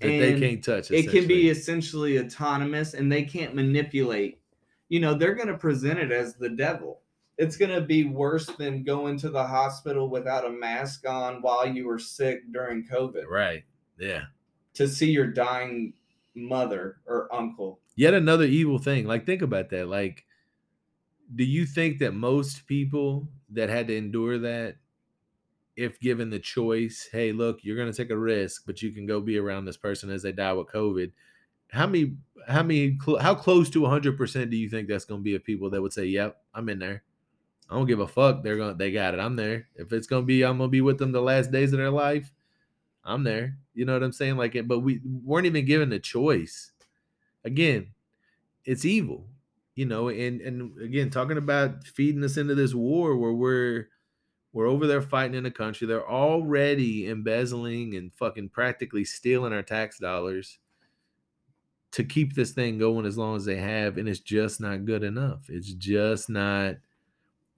[0.00, 0.90] That they can't touch.
[0.90, 2.16] It can be essentially.
[2.16, 4.40] essentially autonomous and they can't manipulate.
[4.88, 7.00] You know, they're going to present it as the devil.
[7.36, 11.66] It's going to be worse than going to the hospital without a mask on while
[11.68, 13.64] you were sick during COVID right.
[13.98, 14.24] Yeah.
[14.74, 15.92] to see your dying
[16.34, 17.80] mother or uncle.
[17.96, 19.06] Yet another evil thing.
[19.06, 19.88] Like, think about that.
[19.88, 20.24] Like,
[21.34, 24.76] do you think that most people that had to endure that,
[25.76, 29.06] if given the choice, hey, look, you're going to take a risk, but you can
[29.06, 31.12] go be around this person as they die with COVID.
[31.70, 32.16] How many,
[32.48, 35.70] how many, how close to 100% do you think that's going to be of people
[35.70, 37.04] that would say, yep, I'm in there?
[37.70, 38.42] I don't give a fuck.
[38.42, 39.20] They're going to, they got it.
[39.20, 39.68] I'm there.
[39.76, 41.78] If it's going to be, I'm going to be with them the last days of
[41.78, 42.32] their life.
[43.04, 43.56] I'm there.
[43.74, 44.36] You know what I'm saying?
[44.36, 46.72] Like, it, but we weren't even given the choice.
[47.44, 47.90] Again,
[48.64, 49.28] it's evil,
[49.78, 50.08] you know.
[50.08, 53.86] And and again, talking about feeding us into this war where we're
[54.52, 55.86] we're over there fighting in a country.
[55.86, 60.58] They're already embezzling and fucking practically stealing our tax dollars
[61.92, 65.04] to keep this thing going as long as they have, and it's just not good
[65.04, 65.48] enough.
[65.48, 66.74] It's just not.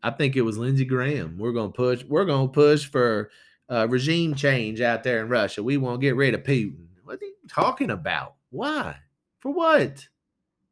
[0.02, 1.38] I think it was Lindsey Graham.
[1.38, 2.04] We're gonna push.
[2.04, 3.30] We're gonna push for
[3.70, 5.62] uh, regime change out there in Russia.
[5.62, 6.84] We won't get rid of Putin.
[7.02, 8.34] What are you talking about?
[8.50, 8.96] Why?
[9.38, 10.06] For what?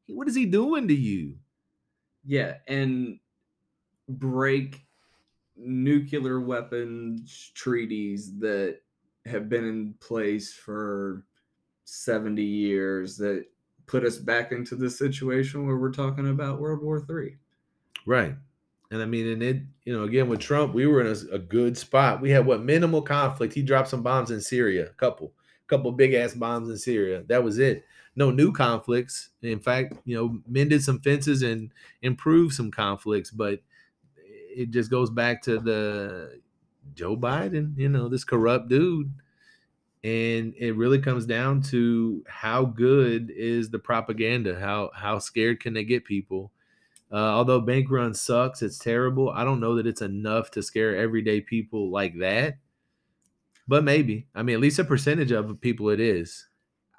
[0.09, 1.37] What is he doing to you?
[2.25, 3.19] Yeah, and
[4.09, 4.87] break
[5.57, 8.81] nuclear weapons treaties that
[9.27, 11.25] have been in place for
[11.85, 13.45] 70 years that
[13.87, 17.37] put us back into the situation where we're talking about World War Three.
[18.07, 18.35] Right.
[18.91, 21.39] And I mean, and it, you know, again with Trump, we were in a, a
[21.39, 22.23] good spot.
[22.23, 23.53] We had what minimal conflict.
[23.53, 25.33] He dropped some bombs in Syria, a couple,
[25.69, 27.23] couple big ass bombs in Syria.
[27.29, 27.85] That was it.
[28.17, 29.31] No new conflicts.
[29.43, 33.61] In fact, you know, mended some fences and improved some conflicts, but
[34.17, 36.41] it just goes back to the
[36.95, 39.13] Joe Biden, you know, this corrupt dude.
[40.05, 44.59] And it really comes down to how good is the propaganda?
[44.59, 46.53] How how scared can they get people?
[47.11, 49.31] Uh, although bank run sucks, it's terrible.
[49.31, 52.59] I don't know that it's enough to scare everyday people like that.
[53.69, 54.27] But maybe.
[54.35, 56.49] I mean, at least a percentage of people it is.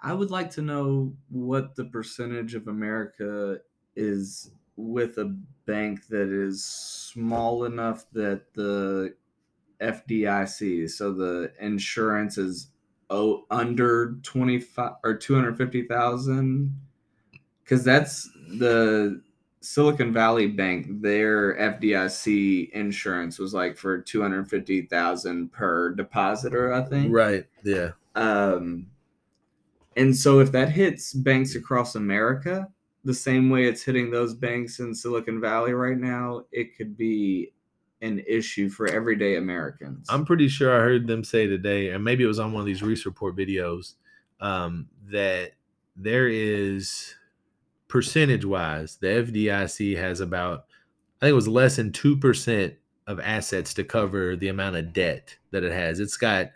[0.01, 3.59] I would like to know what the percentage of America
[3.95, 9.15] is with a bank that is small enough that the
[9.81, 12.67] FDIC, so the insurance is
[13.09, 16.79] oh under 25 or 250,000
[17.65, 18.29] cuz that's
[18.59, 19.21] the
[19.61, 27.13] Silicon Valley Bank their FDIC insurance was like for 250,000 per depositor, I think.
[27.13, 27.45] Right.
[27.63, 27.91] Yeah.
[28.15, 28.87] Um,
[29.97, 32.69] and so if that hits banks across America
[33.05, 37.53] the same way it's hitting those banks in Silicon Valley right now, it could be
[38.01, 40.05] an issue for everyday Americans.
[40.09, 42.65] I'm pretty sure I heard them say today, and maybe it was on one of
[42.65, 43.95] these Reese Report videos,
[44.39, 45.51] um, that
[45.95, 47.15] there is
[47.89, 50.65] percentage wise, the FDIC has about,
[51.21, 52.75] I think it was less than 2%
[53.07, 55.99] of assets to cover the amount of debt that it has.
[55.99, 56.51] It's got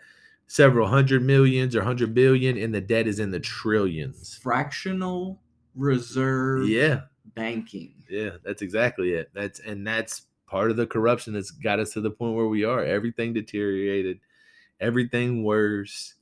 [0.46, 4.38] several hundred millions or hundred billion, and the debt is in the trillions.
[4.42, 5.40] fractional
[5.74, 7.02] reserve Yeah.
[7.34, 7.94] banking.
[8.08, 9.30] Yeah, that's exactly it.
[9.34, 12.62] That's and that's part of the corruption that's got us to the point where we
[12.64, 12.84] are.
[12.84, 14.20] Everything deteriorated,
[14.78, 16.14] everything worse.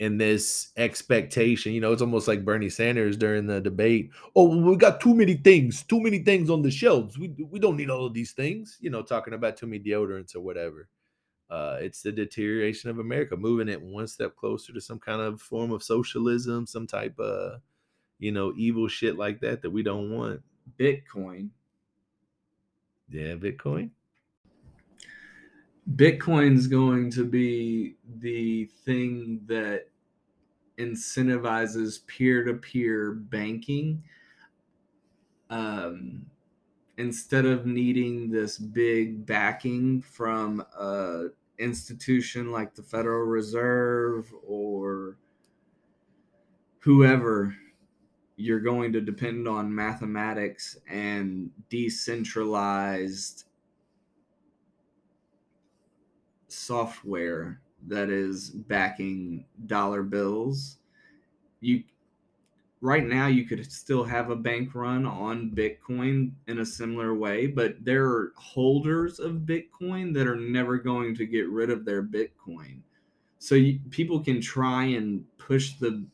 [0.00, 1.72] And this expectation.
[1.72, 4.10] You know, it's almost like Bernie Sanders during the debate.
[4.36, 7.18] Oh, we got too many things, too many things on the shelves.
[7.18, 8.78] We we don't need all of these things.
[8.80, 10.88] You know, talking about too many deodorants or whatever.
[11.50, 15.40] Uh, it's the deterioration of America, moving it one step closer to some kind of
[15.40, 17.62] form of socialism, some type of,
[18.18, 20.42] you know, evil shit like that that we don't want.
[20.78, 21.48] Bitcoin.
[23.08, 23.90] Yeah, Bitcoin.
[25.96, 29.86] Bitcoin's going to be the thing that
[30.78, 34.02] incentivizes peer-to-peer banking.
[35.50, 36.26] Um,
[36.98, 45.16] instead of needing this big backing from a institution like the Federal Reserve or
[46.80, 47.54] whoever
[48.36, 53.47] you're going to depend on mathematics and decentralized
[56.58, 60.78] software that is backing dollar bills.
[61.60, 61.82] You
[62.80, 67.46] right now you could still have a bank run on Bitcoin in a similar way,
[67.46, 72.02] but there are holders of Bitcoin that are never going to get rid of their
[72.02, 72.80] Bitcoin.
[73.38, 76.04] So you, people can try and push the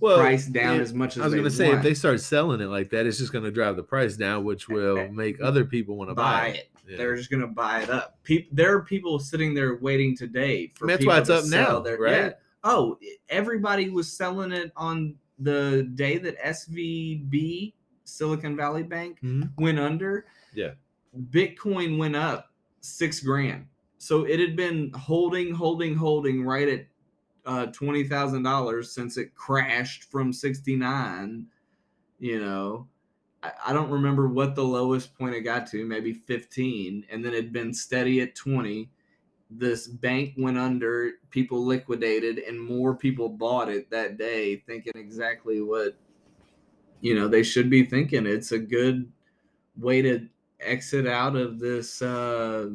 [0.00, 2.60] well, price down as much as I was going to say if they start selling
[2.60, 5.64] it like that, it's just going to drive the price down, which will make other
[5.64, 6.70] people want to buy, buy, it.
[6.86, 6.96] Yeah.
[6.98, 8.22] They're just going to buy it up.
[8.22, 10.86] People, there are people sitting there waiting today for.
[10.86, 12.16] that's why it's up now, their, right?
[12.16, 12.30] Yeah.
[12.62, 17.72] Oh, everybody was selling it on the day that SVB,
[18.04, 19.62] Silicon Valley Bank, mm-hmm.
[19.62, 20.26] went under.
[20.54, 20.72] Yeah,
[21.30, 23.66] Bitcoin went up six grand.
[23.98, 26.86] So it had been holding, holding, holding right at
[27.44, 31.46] uh, twenty thousand dollars since it crashed from sixty nine.
[32.18, 32.88] You know,
[33.42, 37.52] I, don't remember what the lowest point it got to, maybe fifteen, and then it'd
[37.52, 38.90] been steady at twenty.
[39.50, 45.60] This bank went under, people liquidated, and more people bought it that day, thinking exactly
[45.60, 45.96] what
[47.00, 48.26] you know they should be thinking.
[48.26, 49.10] It's a good
[49.76, 50.28] way to
[50.60, 52.70] exit out of this uh,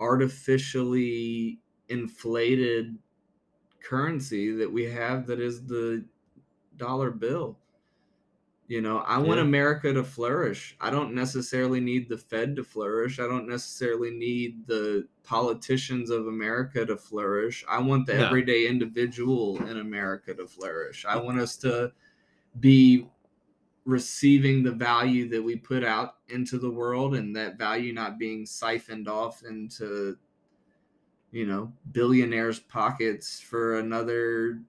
[0.00, 2.98] artificially inflated
[3.82, 6.04] currency that we have that is the
[6.76, 7.58] dollar bill.
[8.68, 9.44] You know, I want yeah.
[9.44, 10.76] America to flourish.
[10.80, 13.18] I don't necessarily need the Fed to flourish.
[13.18, 17.64] I don't necessarily need the politicians of America to flourish.
[17.68, 18.26] I want the no.
[18.26, 21.04] everyday individual in America to flourish.
[21.06, 21.92] I want us to
[22.60, 23.08] be
[23.84, 28.46] receiving the value that we put out into the world and that value not being
[28.46, 30.16] siphoned off into
[31.32, 34.60] you know, billionaires' pockets for another.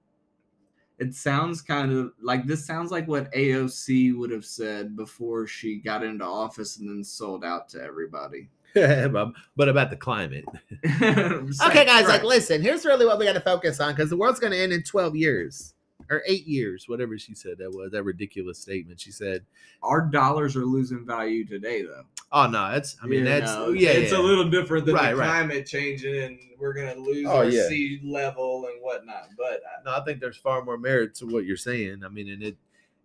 [0.98, 5.76] It sounds kind of like this sounds like what AOC would have said before she
[5.76, 8.48] got into office and then sold out to everybody.
[8.74, 10.44] but about the climate.
[10.84, 12.08] okay, guys, right.
[12.08, 14.58] like, listen, here's really what we got to focus on because the world's going to
[14.58, 15.73] end in 12 years
[16.10, 17.92] or eight years, whatever she said that was.
[17.92, 19.00] That ridiculous statement.
[19.00, 19.44] She said,
[19.82, 23.70] "Our dollars are losing value today, though." Oh no, that's, I mean, you that's know,
[23.70, 23.90] yeah.
[23.90, 24.18] It's yeah.
[24.18, 27.68] a little different than right, the climate changing, and we're gonna lose oh, our yeah.
[27.68, 29.28] sea level and whatnot.
[29.36, 32.02] But uh, no, I think there's far more merit to what you're saying.
[32.04, 32.56] I mean, and it.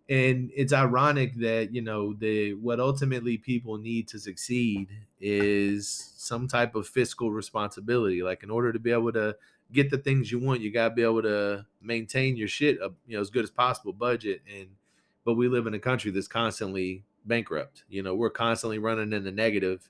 [0.08, 4.88] And it's ironic that you know the what ultimately people need to succeed
[5.20, 8.20] is some type of fiscal responsibility.
[8.20, 9.36] Like in order to be able to
[9.72, 13.16] get the things you want, you gotta be able to maintain your shit up, you
[13.16, 14.42] know, as good as possible budget.
[14.52, 14.68] And
[15.24, 17.84] but we live in a country that's constantly bankrupt.
[17.88, 19.88] You know, we're constantly running in the negative.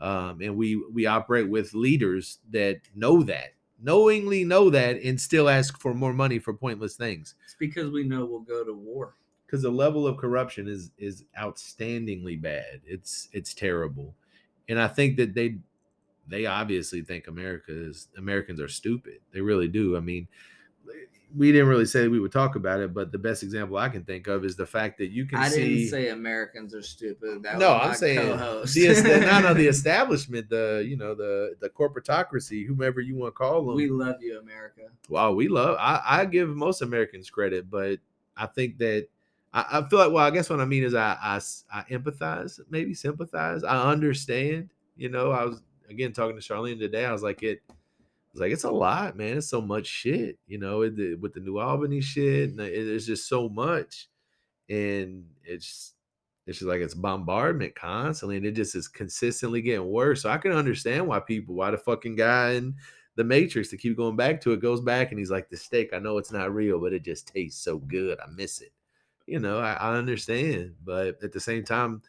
[0.00, 5.48] Um, and we we operate with leaders that know that, knowingly know that, and still
[5.48, 7.34] ask for more money for pointless things.
[7.44, 9.14] It's because we know we'll go to war.
[9.46, 12.82] Because the level of corruption is is outstandingly bad.
[12.84, 14.14] It's it's terrible,
[14.68, 15.58] and I think that they
[16.28, 19.20] they obviously think America is Americans are stupid.
[19.32, 19.96] They really do.
[19.96, 20.28] I mean,
[21.36, 24.04] we didn't really say we would talk about it, but the best example I can
[24.04, 25.76] think of is the fact that you can I see.
[25.76, 27.42] didn't say Americans are stupid.
[27.42, 28.74] That no, I'm saying co-host.
[28.74, 33.38] the not on the establishment, the you know the the corporatocracy, whomever you want to
[33.38, 33.74] call them.
[33.74, 34.82] We love you, America.
[35.08, 35.76] Wow, we love.
[35.78, 37.98] I, I give most Americans credit, but
[38.36, 39.08] I think that
[39.52, 41.40] I, I feel like well, I guess what I mean is I, I
[41.72, 43.64] I empathize, maybe sympathize.
[43.64, 44.70] I understand.
[44.96, 47.04] You know, I was again talking to Charlene today.
[47.04, 47.62] I was like, it.
[48.32, 49.38] Was like, it's a lot, man.
[49.38, 52.50] It's so much shit, you know, it, with the New Albany shit.
[52.50, 54.08] And uh, it's just so much,
[54.68, 55.94] and it's
[56.46, 60.22] it's just like it's bombardment constantly, and it just is consistently getting worse.
[60.22, 62.74] So I can understand why people, why the fucking guy in
[63.16, 65.94] the Matrix to keep going back to it goes back, and he's like, the steak.
[65.94, 68.18] I know it's not real, but it just tastes so good.
[68.20, 68.72] I miss it.
[69.26, 72.02] You know, I, I understand, but at the same time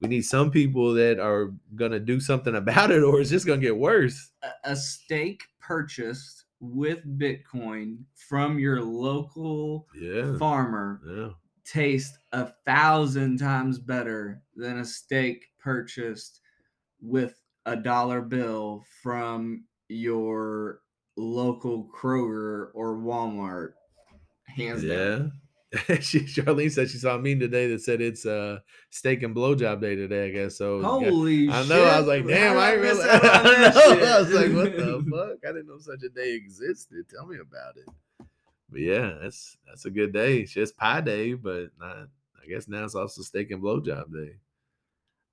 [0.00, 3.46] we need some people that are going to do something about it or it's just
[3.46, 4.30] going to get worse
[4.64, 7.98] a, steak purchased with Bitcoin
[8.28, 10.36] from your local Yeah.
[10.38, 11.28] farmer Yeah.
[11.64, 16.40] taste a thousand times better than a steak purchased
[17.00, 20.80] with a dollar bill from your
[21.16, 23.72] local Kroger or Walmart.
[24.44, 25.32] Hands down.
[25.72, 25.94] Yeah.
[26.00, 28.58] she Charlene said she saw a meme today that said it's uh
[28.90, 30.56] steak and blowjob day today, I guess.
[30.56, 31.10] So yeah.
[31.10, 31.68] Holy I shit.
[31.68, 31.84] know.
[31.84, 33.08] I was like, damn, I miss really.
[33.10, 34.16] I, know.
[34.16, 35.48] I was like, what the fuck?
[35.48, 37.06] I didn't know such a day existed.
[37.08, 37.88] Tell me about it.
[38.68, 40.38] But yeah, that's that's a good day.
[40.38, 42.08] It's just pie day, but not.
[42.42, 44.36] I guess now it's also steak and blowjob day.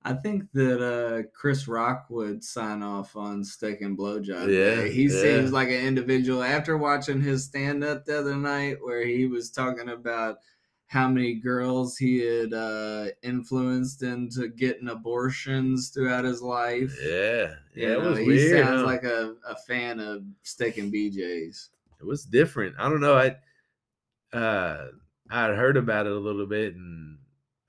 [0.08, 4.46] I think that uh, Chris Rock would sign off on Steak and Blowjob.
[4.48, 4.92] Yeah, Day.
[4.92, 5.20] he yeah.
[5.20, 6.42] seems like an individual.
[6.42, 10.38] After watching his stand up the other night, where he was talking about
[10.86, 16.96] how many girls he had uh, influenced into getting abortions throughout his life.
[17.02, 18.64] Yeah, You yeah, it know, was he weird.
[18.64, 18.86] sounds huh?
[18.86, 21.68] like a, a fan of Steak and BJ's.
[22.00, 22.74] it was different.
[22.78, 23.14] I don't know.
[23.18, 24.86] I uh
[25.30, 27.18] I had heard about it a little bit, and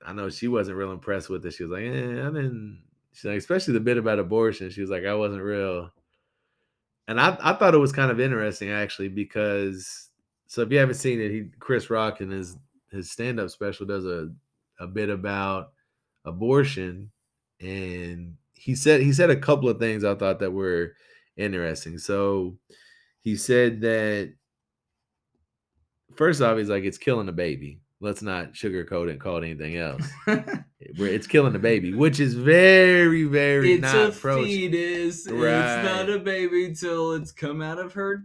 [0.04, 1.52] I know she wasn't real impressed with it.
[1.52, 2.82] She was like, "Eh, I didn't."
[3.12, 4.70] She's like, especially the bit about abortion.
[4.70, 5.92] She was like, "I wasn't real,"
[7.08, 10.10] and I I thought it was kind of interesting actually because
[10.46, 12.56] so if you haven't seen it, he Chris Rock in his
[12.90, 14.30] his stand up special does a
[14.78, 15.72] a bit about
[16.24, 17.10] abortion,
[17.60, 20.94] and he said he said a couple of things I thought that were
[21.36, 21.98] interesting.
[21.98, 22.58] So
[23.22, 24.34] he said that
[26.14, 27.80] first off, he's like, it's killing the baby.
[28.00, 30.02] Let's not sugarcoat it and call it anything else.
[30.82, 34.42] It's killing the baby, which is very, very it's not a pro.
[34.44, 35.26] fetus.
[35.26, 38.24] It's not a baby till it's come out of her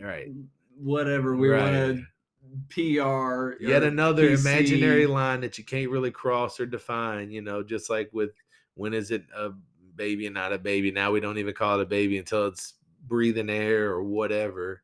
[0.00, 0.28] Right.
[0.76, 1.62] whatever we Right.
[1.72, 2.04] want to
[2.68, 3.56] PR.
[3.62, 4.40] Yet another PC.
[4.40, 8.32] imaginary line that you can't really cross or define, you know, just like with
[8.74, 9.50] when is it a
[9.94, 10.90] baby and not a baby?
[10.90, 12.74] Now we don't even call it a baby until it's
[13.06, 14.82] breathing air or whatever.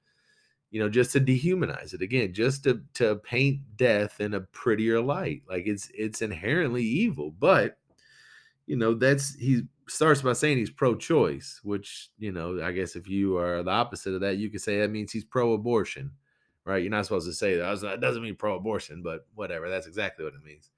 [0.71, 5.01] You know, just to dehumanize it again, just to to paint death in a prettier
[5.01, 5.43] light.
[5.49, 7.79] Like it's it's inherently evil, but
[8.67, 13.09] you know, that's he starts by saying he's pro-choice, which, you know, I guess if
[13.09, 16.13] you are the opposite of that, you could say that means he's pro-abortion
[16.69, 16.83] right?
[16.83, 17.81] You're not supposed to say that.
[17.81, 19.71] That doesn't mean pro-abortion, but whatever.
[19.71, 20.71] That's exactly what it means.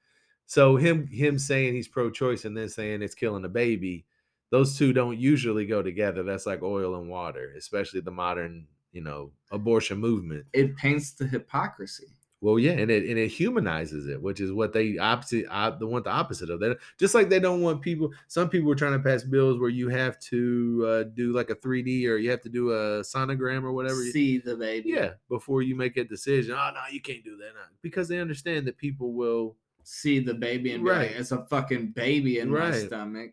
[0.47, 4.07] So him him saying he's pro-choice and then saying it's killing a baby,
[4.51, 6.23] those two don't usually go together.
[6.23, 10.47] That's like oil and water, especially the modern, you know, abortion movement.
[10.53, 12.07] It paints the hypocrisy.
[12.43, 15.85] Well, yeah, and it and it humanizes it, which is what they opposite uh, they
[15.85, 16.79] want the opposite of that.
[16.99, 18.11] Just like they don't want people.
[18.29, 21.55] Some people are trying to pass bills where you have to uh, do like a
[21.55, 24.03] 3D or you have to do a sonogram or whatever.
[24.03, 24.89] you- See the baby.
[24.89, 26.55] yeah, before you make a decision.
[26.59, 29.57] Oh no, you can't do that because they understand that people will.
[29.83, 31.11] See the baby and like, Right.
[31.11, 33.33] it's a fucking baby in my stomach.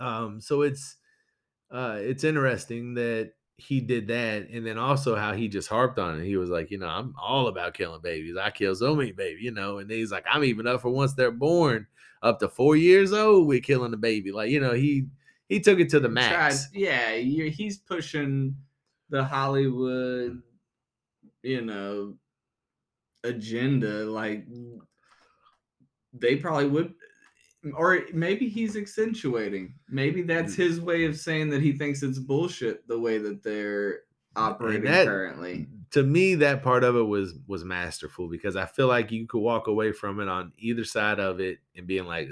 [0.00, 0.96] Um, so it's
[1.70, 6.20] uh, it's interesting that he did that, and then also how he just harped on
[6.20, 6.24] it.
[6.24, 8.36] He was like, you know, I'm all about killing babies.
[8.36, 11.14] I kill so many babies, you know, and he's like, I'm even up for once
[11.14, 11.86] they're born,
[12.22, 14.30] up to four years old, we're killing the baby.
[14.30, 15.06] Like, you know, he
[15.48, 16.68] he took it to the Tried- max.
[16.72, 18.54] yeah, you he's pushing
[19.10, 20.40] the Hollywood, mm.
[21.42, 22.14] you know,
[23.24, 24.04] agenda.
[24.04, 24.46] Like
[26.12, 26.94] they probably would,
[27.74, 29.74] or maybe he's accentuating.
[29.88, 30.56] Maybe that's Mm.
[30.58, 34.00] his way of saying that he thinks it's bullshit the way that they're
[34.36, 35.66] operating that- currently.
[35.90, 39.40] to me that part of it was was masterful because I feel like you could
[39.40, 42.28] walk away from it on either side of it and being like,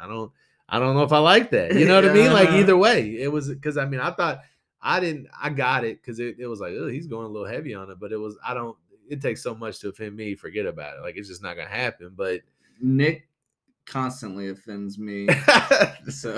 [0.00, 0.32] I don't
[0.68, 1.74] I don't know if I like that.
[1.74, 2.32] You know what I mean?
[2.32, 3.16] Like either way.
[3.20, 4.40] It was because I mean I thought
[4.82, 7.46] I didn't I got it because it, it was like, oh, he's going a little
[7.46, 8.76] heavy on it, but it was I don't
[9.08, 11.02] it takes so much to offend me, forget about it.
[11.02, 12.12] Like it's just not gonna happen.
[12.16, 12.40] But
[12.80, 13.28] Nick
[13.90, 15.28] constantly offends me.
[16.08, 16.34] So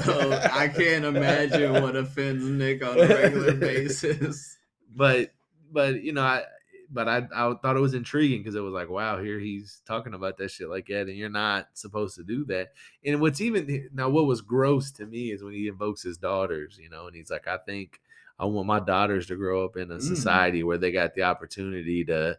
[0.52, 4.58] I can't imagine what offends Nick on a regular basis.
[4.94, 5.32] but
[5.72, 6.42] but you know i
[6.90, 10.12] but i i thought it was intriguing because it was like wow here he's talking
[10.12, 12.72] about that shit like that and you're not supposed to do that
[13.06, 16.78] and what's even now what was gross to me is when he invokes his daughters
[16.82, 18.00] you know and he's like i think
[18.38, 20.02] i want my daughters to grow up in a Mm.
[20.02, 22.36] society where they got the opportunity to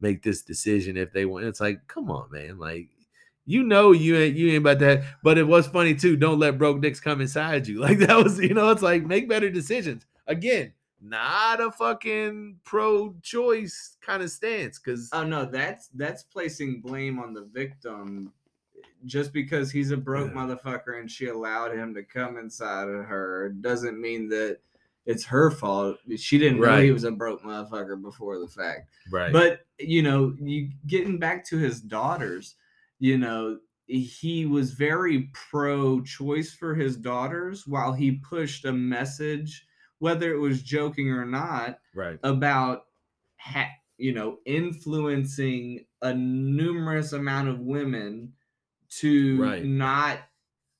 [0.00, 2.90] make this decision if they want it's like come on man like
[3.48, 6.58] you know you ain't you ain't about that but it was funny too don't let
[6.58, 10.04] broke dicks come inside you like that was you know it's like make better decisions
[10.26, 17.18] again not a fucking pro-choice kind of stance because Oh no, that's that's placing blame
[17.20, 18.32] on the victim
[19.04, 20.40] just because he's a broke Yeah.
[20.40, 24.58] motherfucker and she allowed him to come inside of her doesn't mean that
[25.06, 25.98] it's her fault.
[26.16, 28.90] She didn't know he was a broke motherfucker before the fact.
[29.10, 32.56] right But you know, you getting back to his daughters,
[32.98, 39.64] you know, he was very pro choice for his daughters while he pushed a message
[40.00, 42.20] whether it was joking or not, right.
[42.22, 42.84] about
[43.40, 48.32] ha- you know influencing a numerous amount of women
[48.90, 49.64] to Right.
[49.64, 50.20] not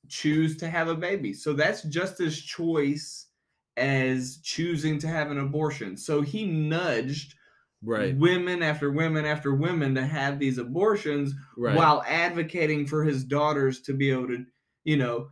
[0.08, 1.32] choose to have a baby.
[1.34, 3.26] So that's just as choice
[3.76, 5.96] as choosing to have an abortion.
[5.96, 7.34] So he nudged
[7.82, 8.16] Right.
[8.16, 11.76] women after women after women to have these abortions Right.
[11.76, 14.44] while advocating for his daughters to be able to,
[14.84, 15.28] you know,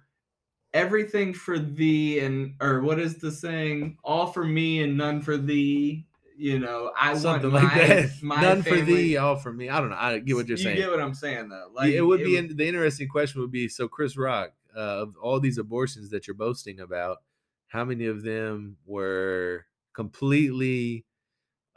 [0.72, 3.96] everything for thee and or what is the saying?
[4.04, 6.06] All for me and none for thee.
[6.38, 8.10] You know, I Something want like my, that.
[8.22, 9.70] my None for thee, all for me.
[9.70, 9.96] I don't know.
[9.98, 10.76] I get what you're saying.
[10.76, 11.70] you get what I'm saying though.
[11.80, 14.80] Yeah, it would be was- in, the interesting question would be so Chris Rock uh,
[14.80, 17.22] of all these abortions that you're boasting about,
[17.68, 21.06] how many of them were completely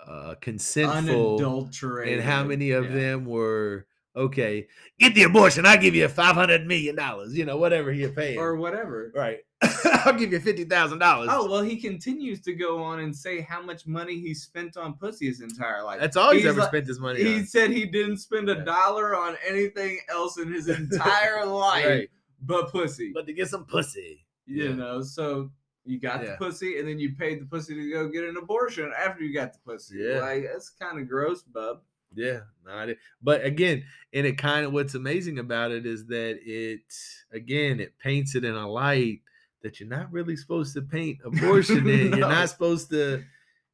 [0.07, 2.19] uh, consentful, unadulterated.
[2.19, 2.95] and how many of Yeah.
[2.95, 3.85] them were
[4.15, 4.67] okay?
[4.99, 5.65] Get the abortion.
[5.65, 7.35] I'll give you five hundred million dollars.
[7.37, 8.37] You know, whatever you're paying.
[8.39, 9.11] or whatever.
[9.15, 9.39] right.
[10.05, 11.29] I'll give you fifty thousand dollars.
[11.31, 14.93] Oh well, he continues to go on and say how much money he spent on
[14.93, 15.99] pussy his entire life.
[15.99, 17.45] that's all he's, he's ever like- spent his money He on.
[17.45, 22.09] said he didn't spend a dollar on anything else in his entire life Right.
[22.41, 23.11] but pussy.
[23.13, 24.25] But to get some pussy.
[24.45, 24.75] you yeah.
[24.75, 25.51] know, so
[25.89, 26.31] you got Yeah.
[26.31, 29.33] the pussy and then you paid the pussy to go get an abortion after you
[29.33, 29.97] got the pussy.
[29.99, 30.19] Yeah.
[30.19, 31.81] Like that's kind of gross, bub.
[32.15, 32.97] Yeah, no, I did.
[33.21, 33.83] but again,
[34.13, 36.81] and it kind of what's amazing about it is that it
[37.31, 39.19] again it paints it in a light
[39.61, 42.09] that you're not really supposed to paint abortion in.
[42.17, 43.23] You're not supposed to,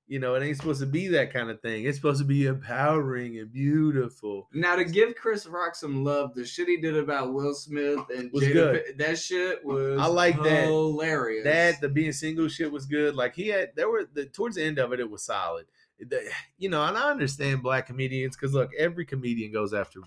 [0.07, 1.85] you know, it ain't supposed to be that kind of thing.
[1.85, 4.47] It's supposed to be empowering and beautiful.
[4.53, 8.31] Now to give Chris Rock some love, the shit he did about Will Smith and
[8.31, 8.83] Was Jada, good.
[8.97, 10.65] That shit was I like that.
[10.65, 11.43] hilarious.
[11.43, 13.15] That the being single shit was good.
[13.15, 15.65] Like he had there were the towards the end of it, it was solid.
[15.99, 20.01] The- you know, and I understand black comedians because look, every comedian goes after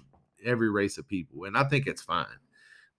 [0.45, 2.27] every race of people, and I think it's fine.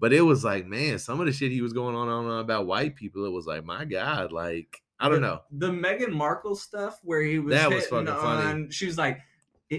[0.02, 2.66] But it was like, man, some of the shit he was going on, on about
[2.68, 5.42] white people, it was like, my God, like I don't the, know.
[5.52, 8.48] the Meghan Markle stuff where he was That was fucking funny.
[8.48, 8.70] on.
[8.70, 9.20] She was like,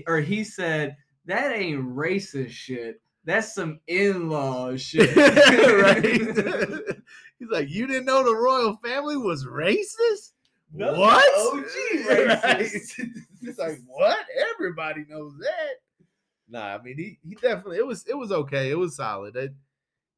[0.07, 0.97] or he said
[1.27, 3.01] that ain't racist shit.
[3.25, 5.15] That's some in-law shit.
[5.17, 6.97] right?
[7.39, 10.33] He's like, you didn't know the royal family was racist?
[10.73, 11.25] No, what?
[11.55, 11.65] OG
[12.09, 12.61] Right.
[12.61, 13.01] racist.
[13.41, 14.19] He's like, what?
[14.55, 16.07] Everybody knows that.
[16.49, 18.71] Nah, I mean, he, he definitely it was it was okay.
[18.71, 19.37] It was solid.
[19.37, 19.53] It,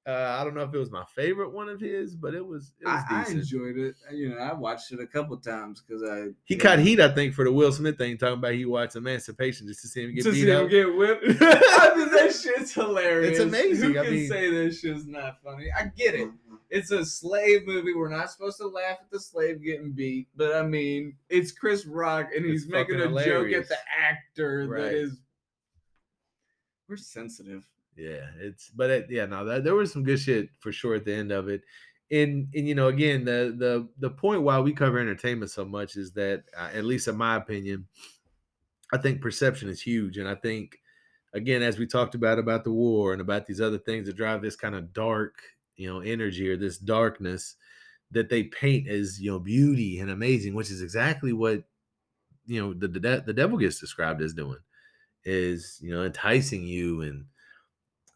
[0.05, 2.73] uh, I don't know if it was my favorite one of his, but it was
[2.81, 3.95] it was I, I enjoyed it.
[4.13, 7.35] You know, I watched it a couple times because I he caught heat, I think,
[7.35, 10.25] for the Will Smith thing, talking about he watched Emancipation just to see him get
[10.25, 10.71] to beat see him up.
[10.71, 11.25] get whipped.
[11.41, 13.31] I mean, that shit's hilarious.
[13.33, 13.93] It's amazing.
[13.95, 15.67] Who I can mean- say that shit's not funny?
[15.79, 16.31] I get it.
[16.69, 17.95] It's a slave movie.
[17.95, 21.85] We're not supposed to laugh at the slave getting beat, but I mean, it's Chris
[21.87, 24.83] Rock, and he's making a fucking joke at the actor Right.
[24.85, 25.21] that is.
[26.89, 27.65] We're sensitive.
[27.97, 31.05] Yeah, it's but it, yeah, no, that, there was some good shit for sure at
[31.05, 31.63] the end of it.
[32.11, 35.97] And and you know, again, the the the point why we cover entertainment so much
[35.97, 37.87] is that, uh, at least in my opinion,
[38.93, 40.79] I think perception is huge, and I think,
[41.35, 44.43] again, as we talked about about the war and about these other things that drive
[44.43, 45.37] this kind of dark,
[45.77, 47.57] you know, energy or this darkness
[48.11, 51.65] that they paint as you know beauty and amazing, which is exactly what
[52.47, 54.59] you know the the, the devil gets described as doing,
[55.25, 57.27] is you know enticing you and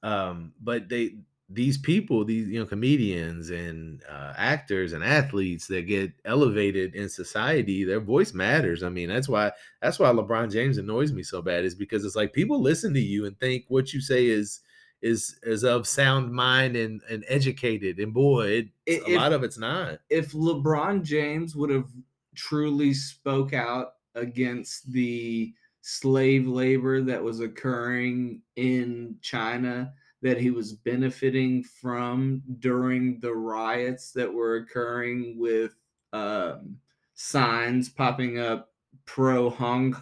[0.03, 1.17] um but they
[1.49, 7.09] these people these you know comedians and uh, actors and athletes that get elevated in
[7.09, 8.83] society their voice matters.
[8.83, 12.17] I mean that's why that's why lebron james annoys me so bad is because it's
[12.17, 14.61] like people listen to you and think what you say is
[15.03, 17.99] is is of sound mind and and educated.
[17.99, 20.01] And boy it, I- a lot of it's not.
[20.11, 21.91] If LeBron James would have
[22.35, 25.53] truly spoke out against the
[25.89, 34.11] slave labor that was occurring in China that he was benefiting from during the riots
[34.11, 35.77] that were occurring with
[36.13, 36.77] um,
[37.15, 38.73] signs popping up
[39.05, 39.95] pro Hong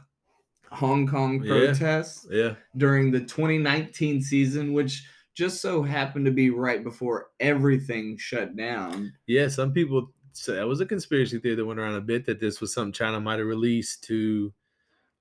[0.70, 1.48] Hong Kong Yeah.
[1.50, 8.16] protests yeah during the 2019 season, which just so happened to be right before everything
[8.16, 9.12] shut down.
[9.26, 12.40] Yeah, some people so that was a conspiracy theory that went around a bit that
[12.40, 14.50] this was something China might have released to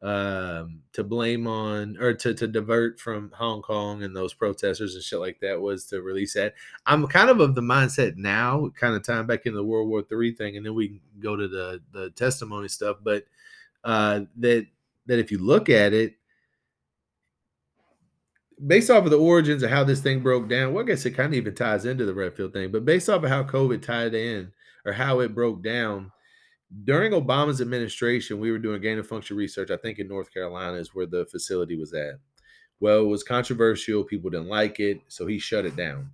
[0.04, 5.04] um to blame on or to to divert from Hong Kong and those protesters and
[5.04, 6.56] shit like that was to release that.
[6.86, 10.02] I'm kind of of the mindset now, kind of tying back into the World War
[10.04, 13.24] Three thing, and then we go to the the testimony stuff, but
[13.86, 14.68] uh that
[15.06, 16.16] that if you look at it
[18.66, 21.12] based off of the origins of how this thing broke down, well, I guess it
[21.12, 24.14] kind of even ties into the Redfield thing, but based off of how COVID tied
[24.14, 24.52] in
[24.86, 26.12] or how it broke down
[26.84, 29.72] during Obama's administration, we were doing gain of function research.
[29.72, 32.16] I think in North Carolina is where the facility was at.
[32.80, 34.04] Well, it was controversial.
[34.04, 35.02] People didn't like it.
[35.08, 36.12] So he shut it down.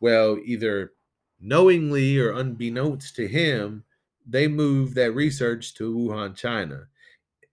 [0.00, 0.92] Well, either
[1.40, 3.84] knowingly or unbeknownst to him,
[4.26, 6.86] they moved that research to Wuhan, China.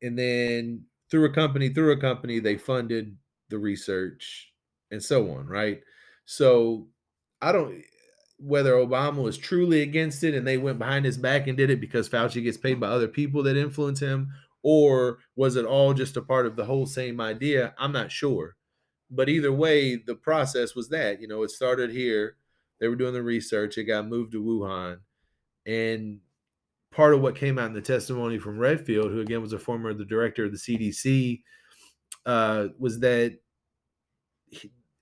[0.02, 3.16] And then through a company, through a company, they funded
[3.50, 4.52] the research
[4.92, 5.82] and so on, right?
[6.26, 6.88] So
[7.42, 7.84] I don't
[8.46, 11.82] whether Obama was truly against it and they went behind his back and did it
[11.82, 14.32] because Fauci gets paid by other people that influence him,
[14.62, 17.74] or was it all just a part of the whole same idea?
[17.78, 18.56] I'm not sure.
[19.10, 22.38] But either way, the process was that, you know, it started here.
[22.80, 25.00] They were doing the research, it got moved to Wuhan.
[25.66, 26.20] And
[26.92, 29.94] part of what came out in the testimony from Redfield, who again was a former
[29.94, 31.42] the director of the CDC,
[32.26, 33.40] uh, was that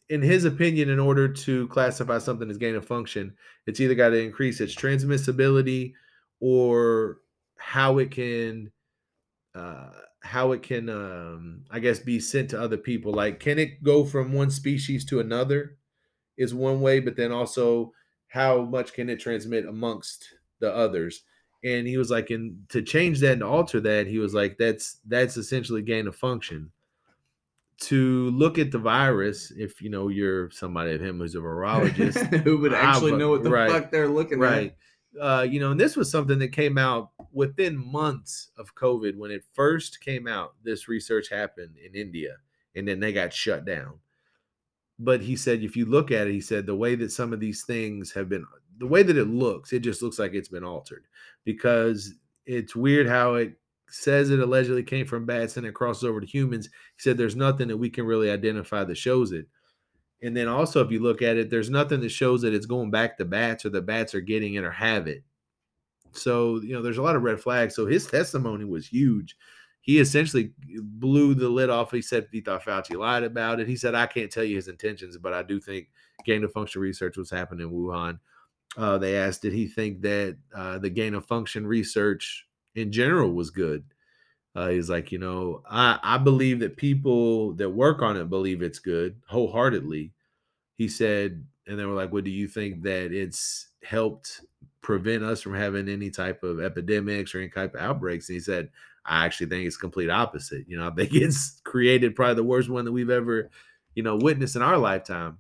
[0.09, 3.35] in his opinion, in order to classify something as gain of function,
[3.65, 5.93] it's either got to increase its transmissibility
[6.39, 7.19] or
[7.57, 8.71] how it can
[9.55, 9.89] uh,
[10.21, 13.13] how it can um, I guess be sent to other people.
[13.13, 15.77] Like, can it go from one species to another?
[16.35, 17.93] Is one way, but then also
[18.27, 20.25] how much can it transmit amongst
[20.59, 21.23] the others?
[21.63, 24.99] And he was like, and to change that and alter that, he was like, that's
[25.07, 26.71] that's essentially gain of function
[27.83, 32.43] to look at the virus if you know you're somebody of him who's a virologist
[32.43, 34.75] who would actually know what the right, fuck they're looking right.
[35.21, 39.29] Uh, you know and this was something that came out within months of covid when
[39.29, 42.37] it first came out this research happened in india
[42.75, 43.99] and then they got shut down.
[44.99, 47.39] But he said if you look at it he said the way that some of
[47.39, 48.45] these things have been
[48.77, 51.05] the way that it looks it just looks like it's been altered
[51.45, 52.13] because
[52.45, 53.53] it's weird how it
[53.93, 56.65] says it allegedly came from bats and it crosses over to humans.
[56.65, 59.45] He said there's nothing that we can really identify that shows it.
[60.23, 62.89] And then also, if you look at it, there's nothing that shows that it's going
[62.89, 65.23] back to bats or the bats are getting it or have it.
[66.11, 67.75] So, you know, there's a lot of red flags.
[67.75, 69.35] So his testimony was huge.
[69.81, 71.91] He essentially blew the lid off.
[71.91, 73.67] He said he thought Fauci lied about it.
[73.67, 75.89] He said, I can't tell you his intentions, but I do think
[76.25, 78.17] gain of function research was happening in Wuhan.
[78.75, 83.31] Uh, they asked, did he think that uh, the gain of function research in general
[83.31, 83.83] was good.
[84.55, 88.61] Uh, he's like, you know, I, I believe that people that work on it believe
[88.61, 90.11] it's good wholeheartedly.
[90.75, 94.41] He said, and they were like, well, do you think that it's helped
[94.81, 98.29] prevent us from having any type of epidemics or any type of outbreaks?
[98.29, 98.69] And he said,
[99.05, 100.65] I actually think it's complete opposite.
[100.67, 103.49] You know, I think it's created probably the worst one that we've ever,
[103.95, 105.39] you know, witnessed in our lifetime.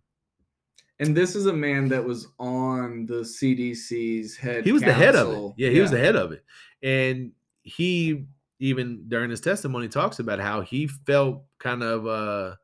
[0.99, 4.63] And this is a man that was on the CDC's head.
[4.63, 4.99] He was council.
[4.99, 5.53] the head of it.
[5.57, 5.81] Yeah, he yeah.
[5.81, 6.43] was the head of it.
[6.83, 7.31] And
[7.63, 8.25] he
[8.59, 12.55] even during his testimony talks about how he felt kind of uh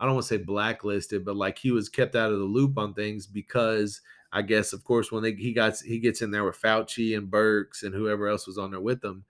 [0.00, 2.78] I don't want to say blacklisted, but like he was kept out of the loop
[2.78, 4.00] on things because
[4.32, 7.30] I guess of course when they he got he gets in there with Fauci and
[7.30, 9.24] Birx and whoever else was on there with them,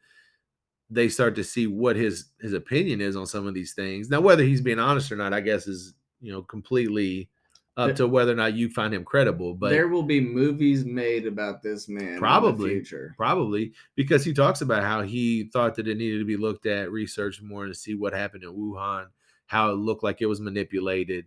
[0.91, 4.11] they start to see what his his opinion is on some of these things.
[4.11, 7.31] Now whether he's being honest or not, I guess is you know completely
[7.79, 9.55] up to whether or not you find him credible.
[9.55, 13.15] But there will be movies made about this man probably future.
[13.17, 16.91] Probably because he talks about how he thought that it needed to be looked at,
[16.91, 19.07] researched more to see what happened in Wuhan,
[19.47, 21.27] how it looked like it was manipulated.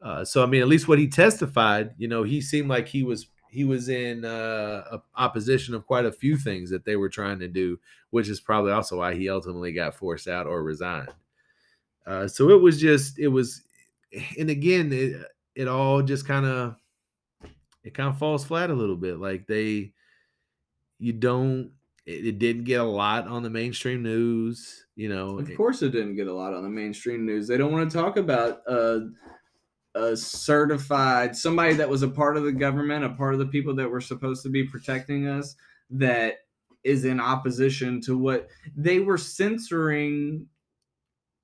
[0.00, 3.02] Uh, so I mean, at least what he testified, you know, he seemed like he
[3.02, 7.38] was he was in uh, opposition of quite a few things that they were trying
[7.38, 7.78] to do,
[8.08, 11.12] which is probably also why he ultimately got forced out or resigned.
[12.06, 13.62] Uh, so it was just it was,
[14.38, 15.22] and again, it,
[15.54, 16.76] it all just kind of
[17.84, 19.18] it kind of falls flat a little bit.
[19.18, 19.92] Like they,
[20.98, 21.72] you don't.
[22.04, 24.86] It, it, didn't get a lot on the mainstream news.
[24.96, 27.46] You know, of course, it didn't get a lot on the mainstream news.
[27.46, 29.00] They don't want to talk about uh,
[29.94, 33.74] a certified somebody that was a part of the government, a part of the people
[33.76, 35.54] that were supposed to be protecting us,
[35.90, 36.38] that
[36.82, 40.46] is in opposition to what they were censoring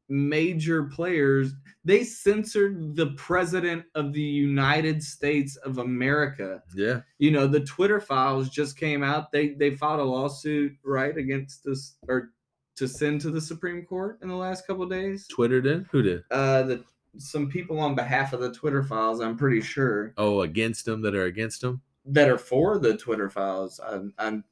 [0.09, 1.52] major players.
[1.84, 6.62] They censored the president of the United States of America.
[6.74, 7.00] Yeah.
[7.18, 9.32] You know, the Twitter files just came out.
[9.32, 12.30] They they filed a lawsuit right against this or
[12.76, 15.26] to send to the Supreme Court in the last couple days.
[15.28, 15.86] Twitter did?
[15.90, 16.24] Who did?
[16.30, 16.84] Uh the
[17.16, 20.12] some people on behalf of the Twitter files, I'm pretty sure.
[20.16, 21.82] Oh, against them that are against them?
[22.04, 23.80] That are for the Twitter files.
[23.84, 24.44] I'm, I'm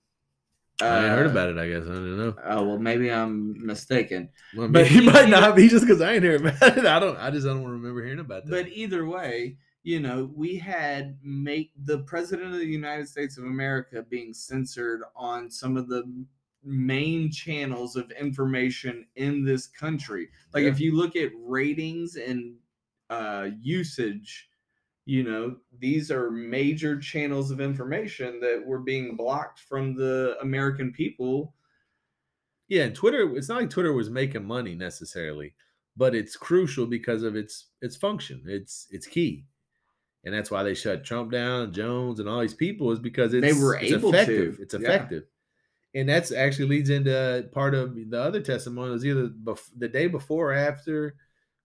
[0.80, 1.58] I ain't heard uh, about it.
[1.58, 2.34] I guess I don't know.
[2.44, 4.28] Oh well, maybe I'm mistaken.
[4.54, 6.84] Well, but he might not be just because I ain't heard about it.
[6.86, 7.16] I don't.
[7.16, 8.50] I just don't remember hearing about that.
[8.50, 13.44] But either way, you know, we had make the president of the United States of
[13.44, 16.04] America being censored on some of the
[16.62, 20.28] main channels of information in this country.
[20.52, 20.70] Like yeah.
[20.70, 22.56] if you look at ratings and
[23.08, 24.48] uh, usage
[25.06, 30.92] you know these are major channels of information that were being blocked from the american
[30.92, 31.54] people
[32.68, 35.54] yeah and twitter it's not like twitter was making money necessarily
[35.96, 39.46] but it's crucial because of its its function it's it's key
[40.24, 43.46] and that's why they shut trump down jones and all these people is because it's,
[43.46, 44.62] they were it's able effective to.
[44.62, 45.22] it's effective
[45.96, 48.90] and that's actually leads into part of the other testimony.
[48.90, 51.14] It was either bef- the day before or after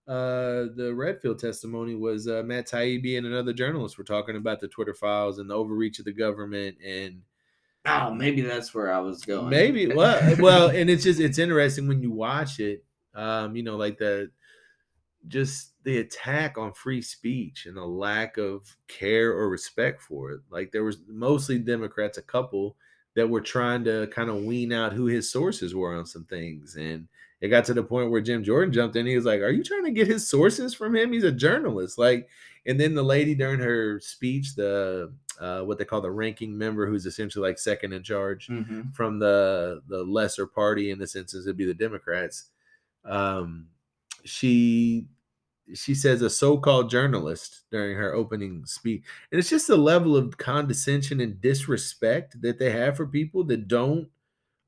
[0.08, 4.68] uh, the Redfield testimony was uh, Matt Taibbi and another journalist were talking about the
[4.68, 7.22] Twitter files and the overreach of the government and
[7.84, 9.48] Oh, maybe that's where I was going.
[9.50, 12.84] maybe well well and it's just it's interesting when you watch it
[13.14, 14.30] um you know like the
[15.28, 20.40] just the attack on free speech and the lack of care or respect for it
[20.50, 22.76] like there was mostly democrats a couple
[23.14, 26.76] that were trying to kind of wean out who his sources were on some things
[26.76, 27.06] and
[27.42, 29.04] it got to the point where Jim Jordan jumped in.
[29.04, 31.12] He was like, "Are you trying to get his sources from him?
[31.12, 32.28] He's a journalist." Like,
[32.64, 36.86] and then the lady during her speech, the uh, what they call the ranking member,
[36.86, 38.94] who's essentially like second in charge Mhm.
[38.94, 42.50] from the the lesser party in this instance, it'd be the Democrats.
[43.04, 43.68] Um,
[44.24, 45.08] she
[45.74, 50.36] she says a so-called journalist during her opening speech, and it's just the level of
[50.36, 54.08] condescension and disrespect that they have for people that don't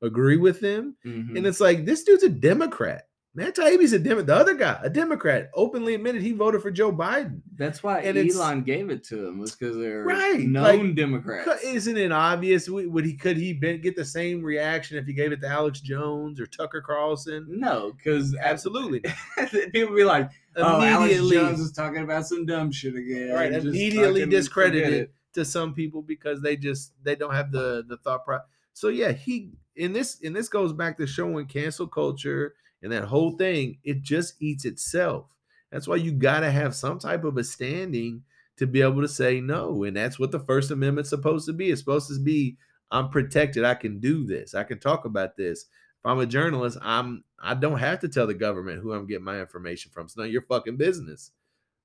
[0.05, 0.95] agree with them.
[1.05, 1.37] Mhm.
[1.37, 3.07] And it's like this dude's a Democrat.
[3.37, 4.27] Matt Taibbi's a Democrat.
[4.27, 7.41] The other guy, a Democrat, openly admitted he voted for Joe Biden.
[7.57, 11.61] That's why and Elon gave it to him was because they're Right, known like, Democrats.
[11.65, 12.69] Isn't it obvious?
[12.69, 16.39] Would he could he get the same reaction if he gave it to Alex Jones
[16.39, 17.45] or Tucker Carlson?
[17.49, 19.01] No, because Absolutely.
[19.73, 23.51] people be like, "Oh, Alex Immediately, Jones is talking about some dumb shit again." right?
[23.51, 28.47] Immediately discredited to some people because they just they don't have the the thought process.
[28.71, 33.05] So yeah, he in this and this goes back to showing cancel culture and that
[33.05, 33.79] whole thing.
[33.83, 35.25] It just eats itself.
[35.71, 38.23] That's why you got to have some type of a standing
[38.57, 41.71] to be able to say no, and that's what the First Amendment's supposed to be.
[41.71, 42.57] It's supposed to be
[42.91, 43.65] I'm protected.
[43.65, 44.55] I can do this.
[44.55, 45.63] I can talk about this.
[45.63, 49.25] If I'm a journalist, I'm I don't have to tell the government who I'm getting
[49.25, 50.05] my information from.
[50.05, 51.31] It's none of your fucking business.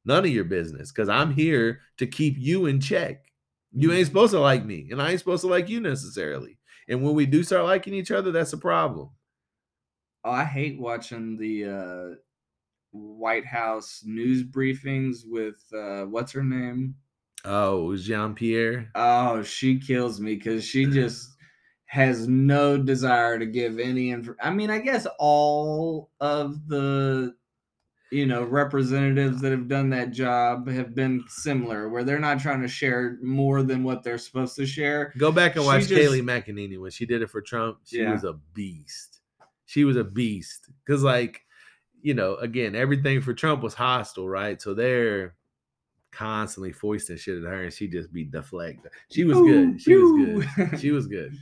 [0.05, 0.93] None of your business.
[0.93, 3.25] Because I'm here to keep you in check.
[3.73, 4.07] You ain't mm.
[4.07, 6.59] supposed to like me, and I ain't supposed to like you necessarily.
[6.89, 9.11] And when we do start liking each other, that's a problem.
[10.25, 12.15] Oh, I hate watching the uh,
[12.91, 16.97] White House news briefings with uh, what's her name?
[17.45, 18.91] Oh, Jean Pierre.
[18.95, 21.37] Oh, she kills me because she just
[21.87, 24.35] has no desire to give any info.
[24.41, 27.35] I mean, I guess all of the
[28.11, 32.61] you know representatives that have done that job have been similar, where they're not trying
[32.63, 35.13] to share more than what they're supposed to share.
[35.19, 37.79] Go back and She watch just- Kayleigh McEnany when she did it for Trump.
[37.85, 38.13] She Yeah.
[38.13, 39.21] was a beast.
[39.67, 40.69] She was a beast.
[40.85, 41.43] Because, like,
[42.03, 44.61] you know, again, everything for Trump was hostile, right?
[44.61, 45.35] So they're
[46.11, 48.91] constantly foisting shit at her, and she just be deflected.
[49.13, 49.81] She was good.
[49.81, 50.81] She was good.
[50.81, 51.33] She was good.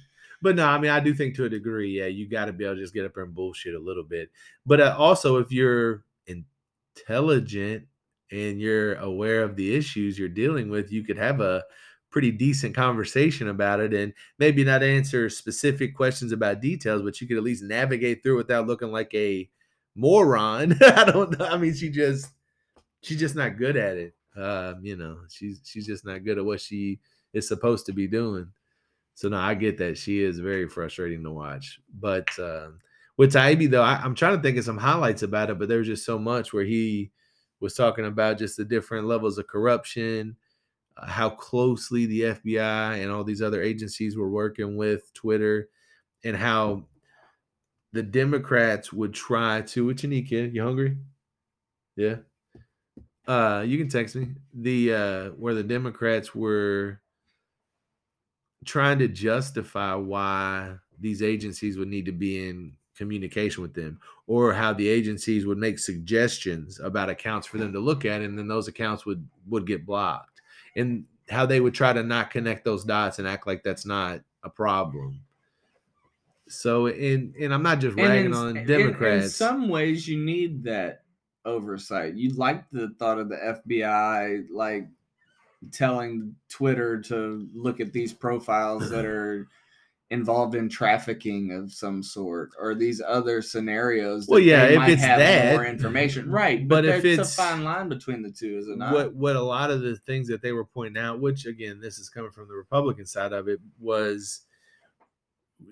[0.42, 2.64] But no, I mean, I do think to a degree, yeah, you got to be
[2.64, 4.30] able to just get up there and bullshit a little bit.
[4.66, 6.04] But uh, also, if you're
[7.00, 7.86] intelligent
[8.30, 11.64] and you're aware of the issues you're dealing with, you could have a
[12.10, 17.26] pretty decent conversation about it and maybe not answer specific questions about details, but you
[17.26, 19.48] could at least navigate through without looking like a
[19.94, 20.76] moron.
[20.82, 21.46] I don't know.
[21.46, 22.28] I mean, she just
[23.02, 24.14] she's just not good at it.
[24.36, 27.00] Um, you know, she's she's just not good at what she
[27.32, 28.48] is supposed to be doing.
[29.14, 29.98] So no, I get that.
[29.98, 31.80] She is very frustrating to watch.
[31.98, 32.78] But um
[33.18, 35.78] with Taibbi though, I, I'm trying to think of some highlights about it, but there
[35.78, 37.10] was just so much where he
[37.60, 40.36] was talking about just the different levels of corruption,
[40.96, 45.68] uh, how closely the FBI and all these other agencies were working with Twitter,
[46.24, 46.84] and how
[47.92, 49.84] the Democrats would try to.
[49.84, 50.54] What you need, kid?
[50.54, 50.96] You hungry?
[51.96, 52.16] Yeah.
[53.26, 57.00] Uh, you can text me the uh where the Democrats were
[58.64, 64.52] trying to justify why these agencies would need to be in communication with them or
[64.52, 68.48] how the agencies would make suggestions about accounts for them to look at and then
[68.48, 70.42] those accounts would would get blocked.
[70.76, 74.20] And how they would try to not connect those dots and act like that's not
[74.42, 75.20] a problem.
[76.48, 79.24] So in and i'm not just ragging in- on in- democrats.
[79.24, 81.02] In, some ways, you need that
[81.44, 82.14] oversight.
[82.14, 84.88] You'd like the thought of the FBI like
[85.72, 89.48] telling Twitter to look at these profiles that are
[90.10, 94.26] involved in trafficking of some sort or these other scenarios.
[94.26, 96.66] Well, yeah, they if might it's have that- more information, right?
[96.66, 98.92] but But, if it's- a fine line between the two, is it not?
[98.94, 101.98] what what a lot of the things that they were pointing out, which again, this
[101.98, 104.46] is coming from the Republican side of it, was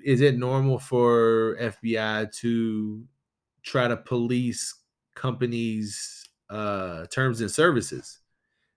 [0.04, 3.04] is it normal for FBI to
[3.62, 4.74] try to police
[5.14, 8.18] companies' uh terms and services?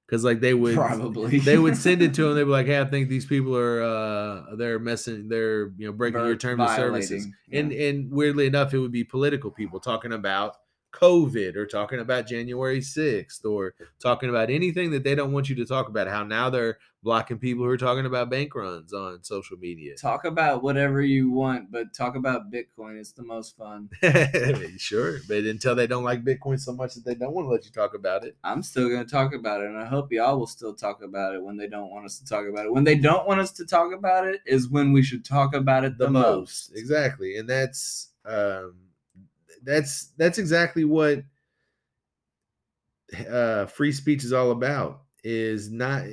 [0.09, 2.35] Because like they would Probably they would send it to them.
[2.35, 5.91] They'd be like, "Hey, I think these people are uh they're messing, they're you know
[5.91, 9.51] breaking your Ver- terms and services." violating, And and weirdly enough, it would be political
[9.51, 10.55] people talking about
[10.91, 15.55] COVID or talking about January 6th or talking about anything that they don't want you
[15.55, 16.07] to talk about.
[16.07, 19.95] How now they're blocking people who are talking about bank runs on social media.
[19.95, 22.99] Talk about whatever you want, but talk about Bitcoin.
[22.99, 23.89] It's the most fun.
[24.77, 25.19] sure.
[25.27, 27.71] But until they don't like Bitcoin so much that they don't want to let you
[27.71, 28.35] talk about it.
[28.43, 29.67] I'm still going to talk about it.
[29.67, 32.25] And I hope y'all will still talk about it when they don't want us to
[32.25, 32.73] talk about it.
[32.73, 35.85] When they don't want us to talk about it is when we should talk about
[35.85, 36.69] it the, the most.
[36.69, 36.71] most.
[36.75, 37.37] Exactly.
[37.37, 38.75] And that's, um,
[39.63, 41.23] that's that's exactly what
[43.29, 45.01] uh, free speech is all about.
[45.23, 46.05] Is not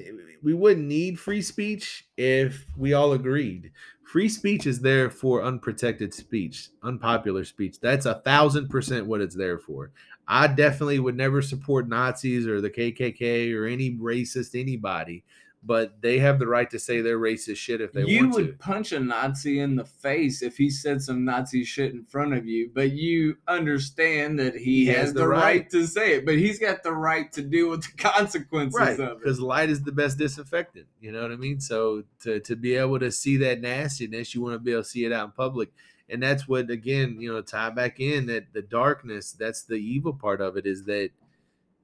[0.42, 3.70] we wouldn't need free speech if we all agreed.
[4.04, 7.80] Free speech is there for unprotected speech, unpopular speech.
[7.80, 9.92] That's a thousand percent what it's there for.
[10.28, 15.22] I definitely would never support Nazis or the KKK or any racist anybody
[15.66, 18.40] but they have the right to say their racist shit if they you want to.
[18.40, 22.04] You would punch a Nazi in the face if he said some Nazi shit in
[22.04, 25.42] front of you, but you understand that he, he has, has, the, the right.
[25.42, 25.70] right.
[25.70, 29.00] to say it, but he's got the right to deal with the consequences right, of
[29.00, 29.18] it.
[29.18, 30.86] Because light is the best disinfectant.
[31.00, 31.60] You know what I mean?
[31.60, 34.88] So to, to be able to see that nastiness, you want to be able to
[34.88, 35.70] see it out in public.
[36.08, 40.12] And that's what again, you know, tie back in that the darkness, that's the evil
[40.12, 41.10] part of it, is that–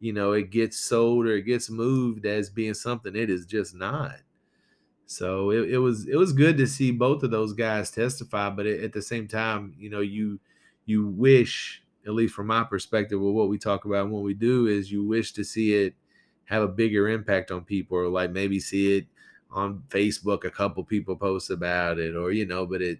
[0.03, 3.72] you know it gets sold or it gets moved as being something it is just
[3.72, 4.16] not.
[5.07, 8.66] So it, it was it was good to see both of those guys testify but
[8.66, 10.40] it, at the same time you know you
[10.86, 14.34] you wish at least from my perspective with what we talk about and what we
[14.34, 15.94] do is you wish to see it
[16.46, 19.07] have a bigger impact on people or like maybe see it
[19.53, 22.98] on facebook a couple people post about it or you know but it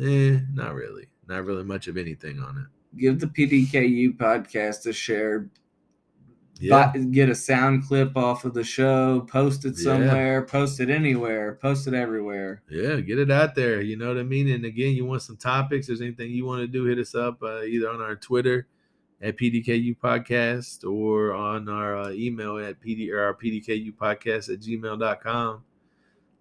[0.00, 2.98] eh, not really not really much of anything on it.
[3.00, 5.48] Give the pdku podcast a share
[6.60, 6.92] yeah.
[6.92, 10.50] Buy, get a sound clip off of the show, post it somewhere, yeah.
[10.50, 12.62] post it anywhere, post it everywhere.
[12.70, 13.80] Yeah, get it out there.
[13.80, 14.48] You know what I mean?
[14.48, 17.42] And again, you want some topics, there's anything you want to do, hit us up
[17.42, 18.68] uh, either on our Twitter
[19.20, 24.60] at PDKU Podcast or on our uh, email at PD or our PDKU Podcast at
[24.60, 25.64] gmail.com.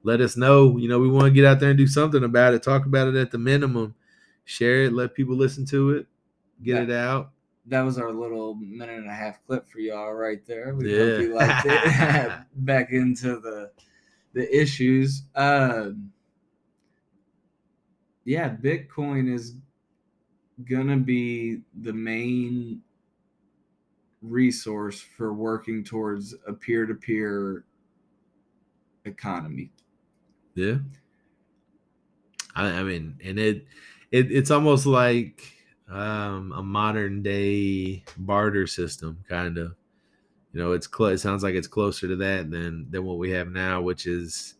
[0.03, 0.77] Let us know.
[0.77, 3.07] You know, we want to get out there and do something about it, talk about
[3.07, 3.95] it at the minimum,
[4.45, 6.07] share it, let people listen to it,
[6.61, 6.83] get yeah.
[6.83, 7.31] it out
[7.67, 10.73] that was our little minute and a half clip for y'all right there.
[10.75, 10.97] We yeah.
[10.97, 12.31] hope you liked it.
[12.55, 13.71] Back into the
[14.33, 15.23] the issues.
[15.35, 16.11] Um,
[18.25, 19.55] yeah, Bitcoin is
[20.69, 22.81] gonna be the main
[24.21, 27.65] resource for working towards a peer-to-peer
[29.05, 29.69] economy.
[30.55, 30.77] Yeah.
[32.55, 33.65] I, I mean, and it,
[34.11, 35.52] it it's almost like
[35.89, 39.75] um, a modern day barter system, kind of.
[40.51, 41.19] You know, it's close.
[41.19, 44.53] It sounds like it's closer to that than than what we have now, which is,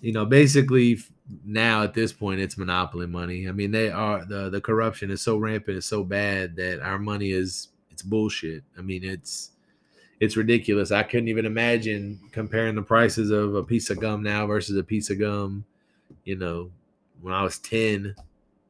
[0.00, 0.98] you know, basically
[1.44, 3.48] now at this point it's monopoly money.
[3.48, 6.98] I mean, they are the the corruption is so rampant, it's so bad that our
[6.98, 8.64] money is it's bullshit.
[8.76, 9.50] I mean, it's
[10.18, 10.90] it's ridiculous.
[10.90, 14.82] I couldn't even imagine comparing the prices of a piece of gum now versus a
[14.82, 15.64] piece of gum,
[16.24, 16.70] you know,
[17.22, 18.14] when I was 10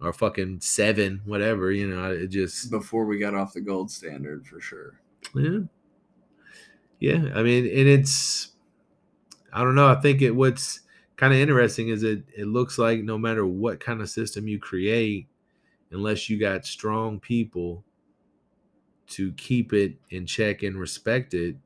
[0.00, 1.70] or fucking seven, whatever.
[1.72, 5.00] You know, it just before we got off the gold standard for sure.
[5.34, 5.60] Yeah,
[6.98, 7.32] yeah.
[7.34, 8.52] I mean, and it's
[9.52, 9.88] I don't know.
[9.88, 10.80] I think it what's
[11.16, 14.58] kind of interesting is it it looks like no matter what kind of system you
[14.58, 15.28] create,
[15.90, 17.84] unless you got strong people
[19.08, 21.56] to keep it in check and respect it,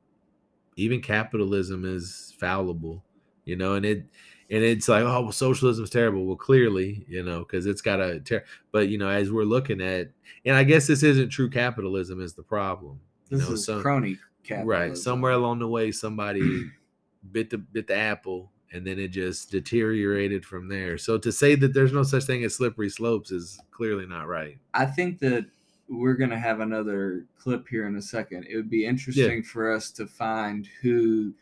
[0.75, 3.03] even capitalism is fallible.
[3.45, 4.05] You know, and it
[4.51, 8.19] and it's like oh well socialism's terrible well clearly you know because it's got a
[8.19, 10.09] ter- but you know as we're looking at
[10.45, 13.81] and i guess this isn't true capitalism is the problem this you know, is some,
[13.81, 14.67] crony capitalism.
[14.67, 16.69] right somewhere along the way somebody
[17.31, 21.55] bit the bit the apple and then it just deteriorated from there so to say
[21.55, 25.45] that there's no such thing as slippery slopes is clearly not right i think that
[25.87, 29.49] we're going to have another clip here in a second it would be interesting yeah.
[29.51, 31.33] for us to find who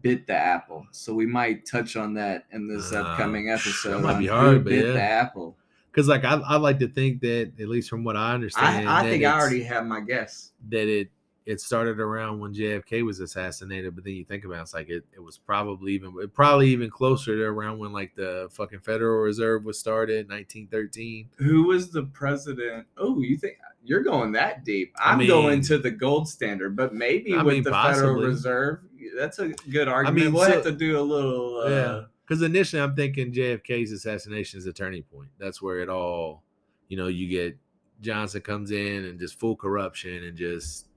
[0.00, 0.86] bit the apple.
[0.90, 3.98] So we might touch on that in this uh, upcoming episode.
[3.98, 4.92] That might be hard, but bit yeah.
[4.92, 5.56] the apple.
[5.90, 9.00] Because like I, I like to think that at least from what I understand, I,
[9.00, 11.10] I think I already have my guess that it
[11.44, 13.94] it started around when JFK was assassinated.
[13.94, 16.90] But then you think about it, it's like it, it was probably even probably even
[16.90, 21.30] closer to around when like the fucking Federal Reserve was started, 1913.
[21.36, 22.86] Who was the president?
[22.96, 24.94] Oh, you think you're going that deep?
[24.98, 28.08] I'm I mean, going to the gold standard, but maybe I with mean, the possibly.
[28.08, 28.80] Federal Reserve,
[29.16, 30.20] that's a good argument.
[30.20, 31.60] I mean, we'll so, have to do a little.
[31.60, 35.30] Uh, yeah, because initially I'm thinking JFK's assassination is a turning point.
[35.38, 36.42] That's where it all,
[36.88, 37.58] you know, you get
[38.00, 40.88] Johnson comes in and just full corruption and just.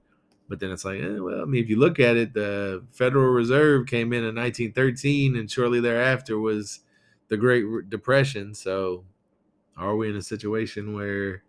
[0.48, 3.32] But then it's like, eh, well, I mean, if you look at it, the Federal
[3.32, 6.80] Reserve came in in 1913, and shortly thereafter was
[7.28, 8.54] the Great Depression.
[8.54, 9.04] So,
[9.76, 11.42] are we in a situation where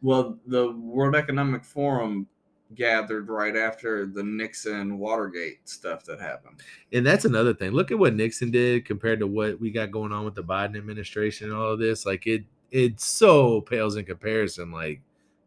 [0.00, 2.26] Well, the World Economic Forum
[2.74, 6.62] gathered right after the Nixon Watergate stuff that happened.
[6.92, 7.72] And that's another thing.
[7.72, 10.76] Look at what Nixon did compared to what we got going on with the Biden
[10.76, 12.06] administration and all of this.
[12.06, 14.72] Like it it so pales in comparison.
[14.72, 15.00] Like,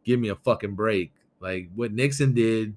[0.04, 1.12] give me a fucking break.
[1.40, 2.76] Like what Nixon did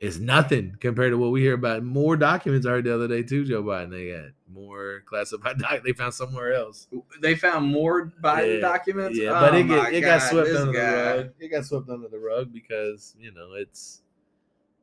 [0.00, 1.82] is nothing compared to what we hear about.
[1.82, 3.90] More documents heard the other day too, Joe Biden.
[3.90, 6.88] They got more classified doc they found somewhere else.
[7.20, 9.18] They found more Biden Yeah, documents.
[9.18, 10.82] Yeah, but Oh it, get, my it got swept this under guy.
[10.82, 11.30] the rug.
[11.40, 14.02] It got swept under the rug because you know it's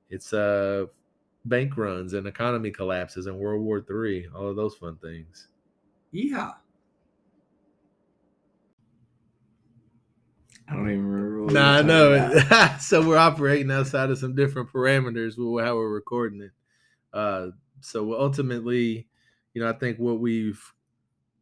[0.09, 0.85] it's uh
[1.45, 5.47] bank runs and economy collapses and World War Three, all of those fun things.
[6.11, 6.53] Yeah.
[10.67, 11.43] I don't even remember.
[11.45, 12.35] What Nah, I know talking about.
[12.35, 12.81] it.
[12.81, 16.51] so we're operating outside of some different parameters with how we're recording it.
[17.13, 17.47] Uh,
[17.81, 19.07] so ultimately,
[19.53, 20.61] you know, I think what we've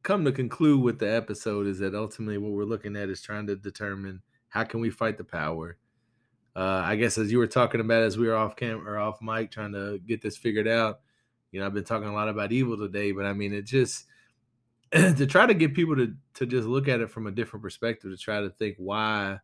[0.04, 3.48] come to conclude with the episode is that ultimately what we're looking at is trying
[3.48, 5.78] to determine how can we fight the power.
[6.56, 9.22] Uh, I guess as you were talking about as we were off camera or off
[9.22, 11.00] mic trying to get this figured out,
[11.52, 14.06] you know, I've been talking a lot about evil today, but I mean, it just
[14.92, 18.12] to try to get people to to just look at it from a different perspective,
[18.12, 19.40] to try to think why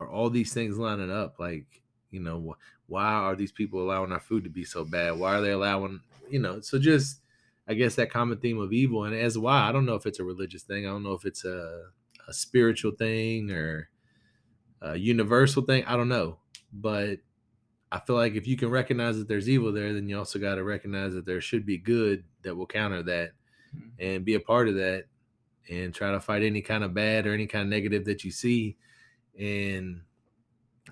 [0.00, 1.38] are all these things lining up?
[1.38, 5.18] Like, you know, wh- why are these people allowing our food to be so bad?
[5.18, 6.60] Why are they allowing, you know?
[6.60, 7.20] So just,
[7.68, 10.20] I guess that common theme of evil, and as why I don't know if it's
[10.20, 10.86] a religious thing.
[10.86, 11.86] I don't know if it's a
[12.28, 13.88] a spiritual thing or
[14.82, 15.84] a universal thing.
[15.84, 16.38] I don't know,
[16.72, 17.18] but
[17.92, 20.56] I feel like if you can recognize that there's evil there, then you also got
[20.56, 23.30] to recognize that there should be good that will counter that
[23.76, 23.88] mm-hmm.
[23.98, 25.04] and be a part of that
[25.68, 28.30] and try to fight any kind of bad or any kind of negative that you
[28.30, 28.76] see
[29.38, 30.00] and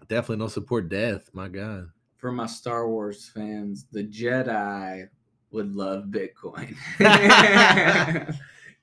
[0.08, 5.08] definitely don't support death my god For my Star Wars fans, the Jedi
[5.54, 6.76] would love Bitcoin.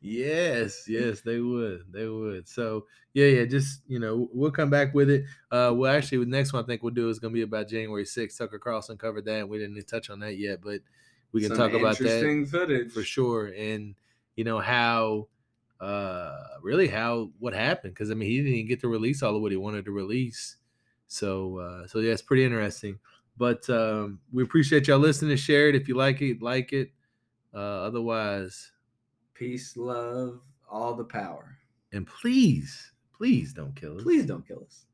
[0.04, 2.48] yes yes they would they would.
[2.50, 5.26] So yeah yeah just you know we'll come back with it.
[5.52, 7.68] Uh well actually the next one i think we'll do is going to be about
[7.68, 10.80] january 6th tucker carlson covered that we didn't touch on that yet but
[11.34, 12.92] we can Some talk about that interesting footage.
[12.92, 13.48] for sure.
[13.56, 13.96] And
[14.36, 15.28] you know how
[15.80, 19.36] uh really how what happened because i mean he didn't even get to release all
[19.36, 20.58] of what he wanted to release.
[21.08, 22.98] So uh so yeah it's pretty interesting
[23.38, 26.92] but um we appreciate y'all listening share it if you like it like it
[27.54, 28.72] uh otherwise
[29.34, 31.58] Peace, love, all the power.
[31.94, 34.86] and please please don't kill us Please don't kill us.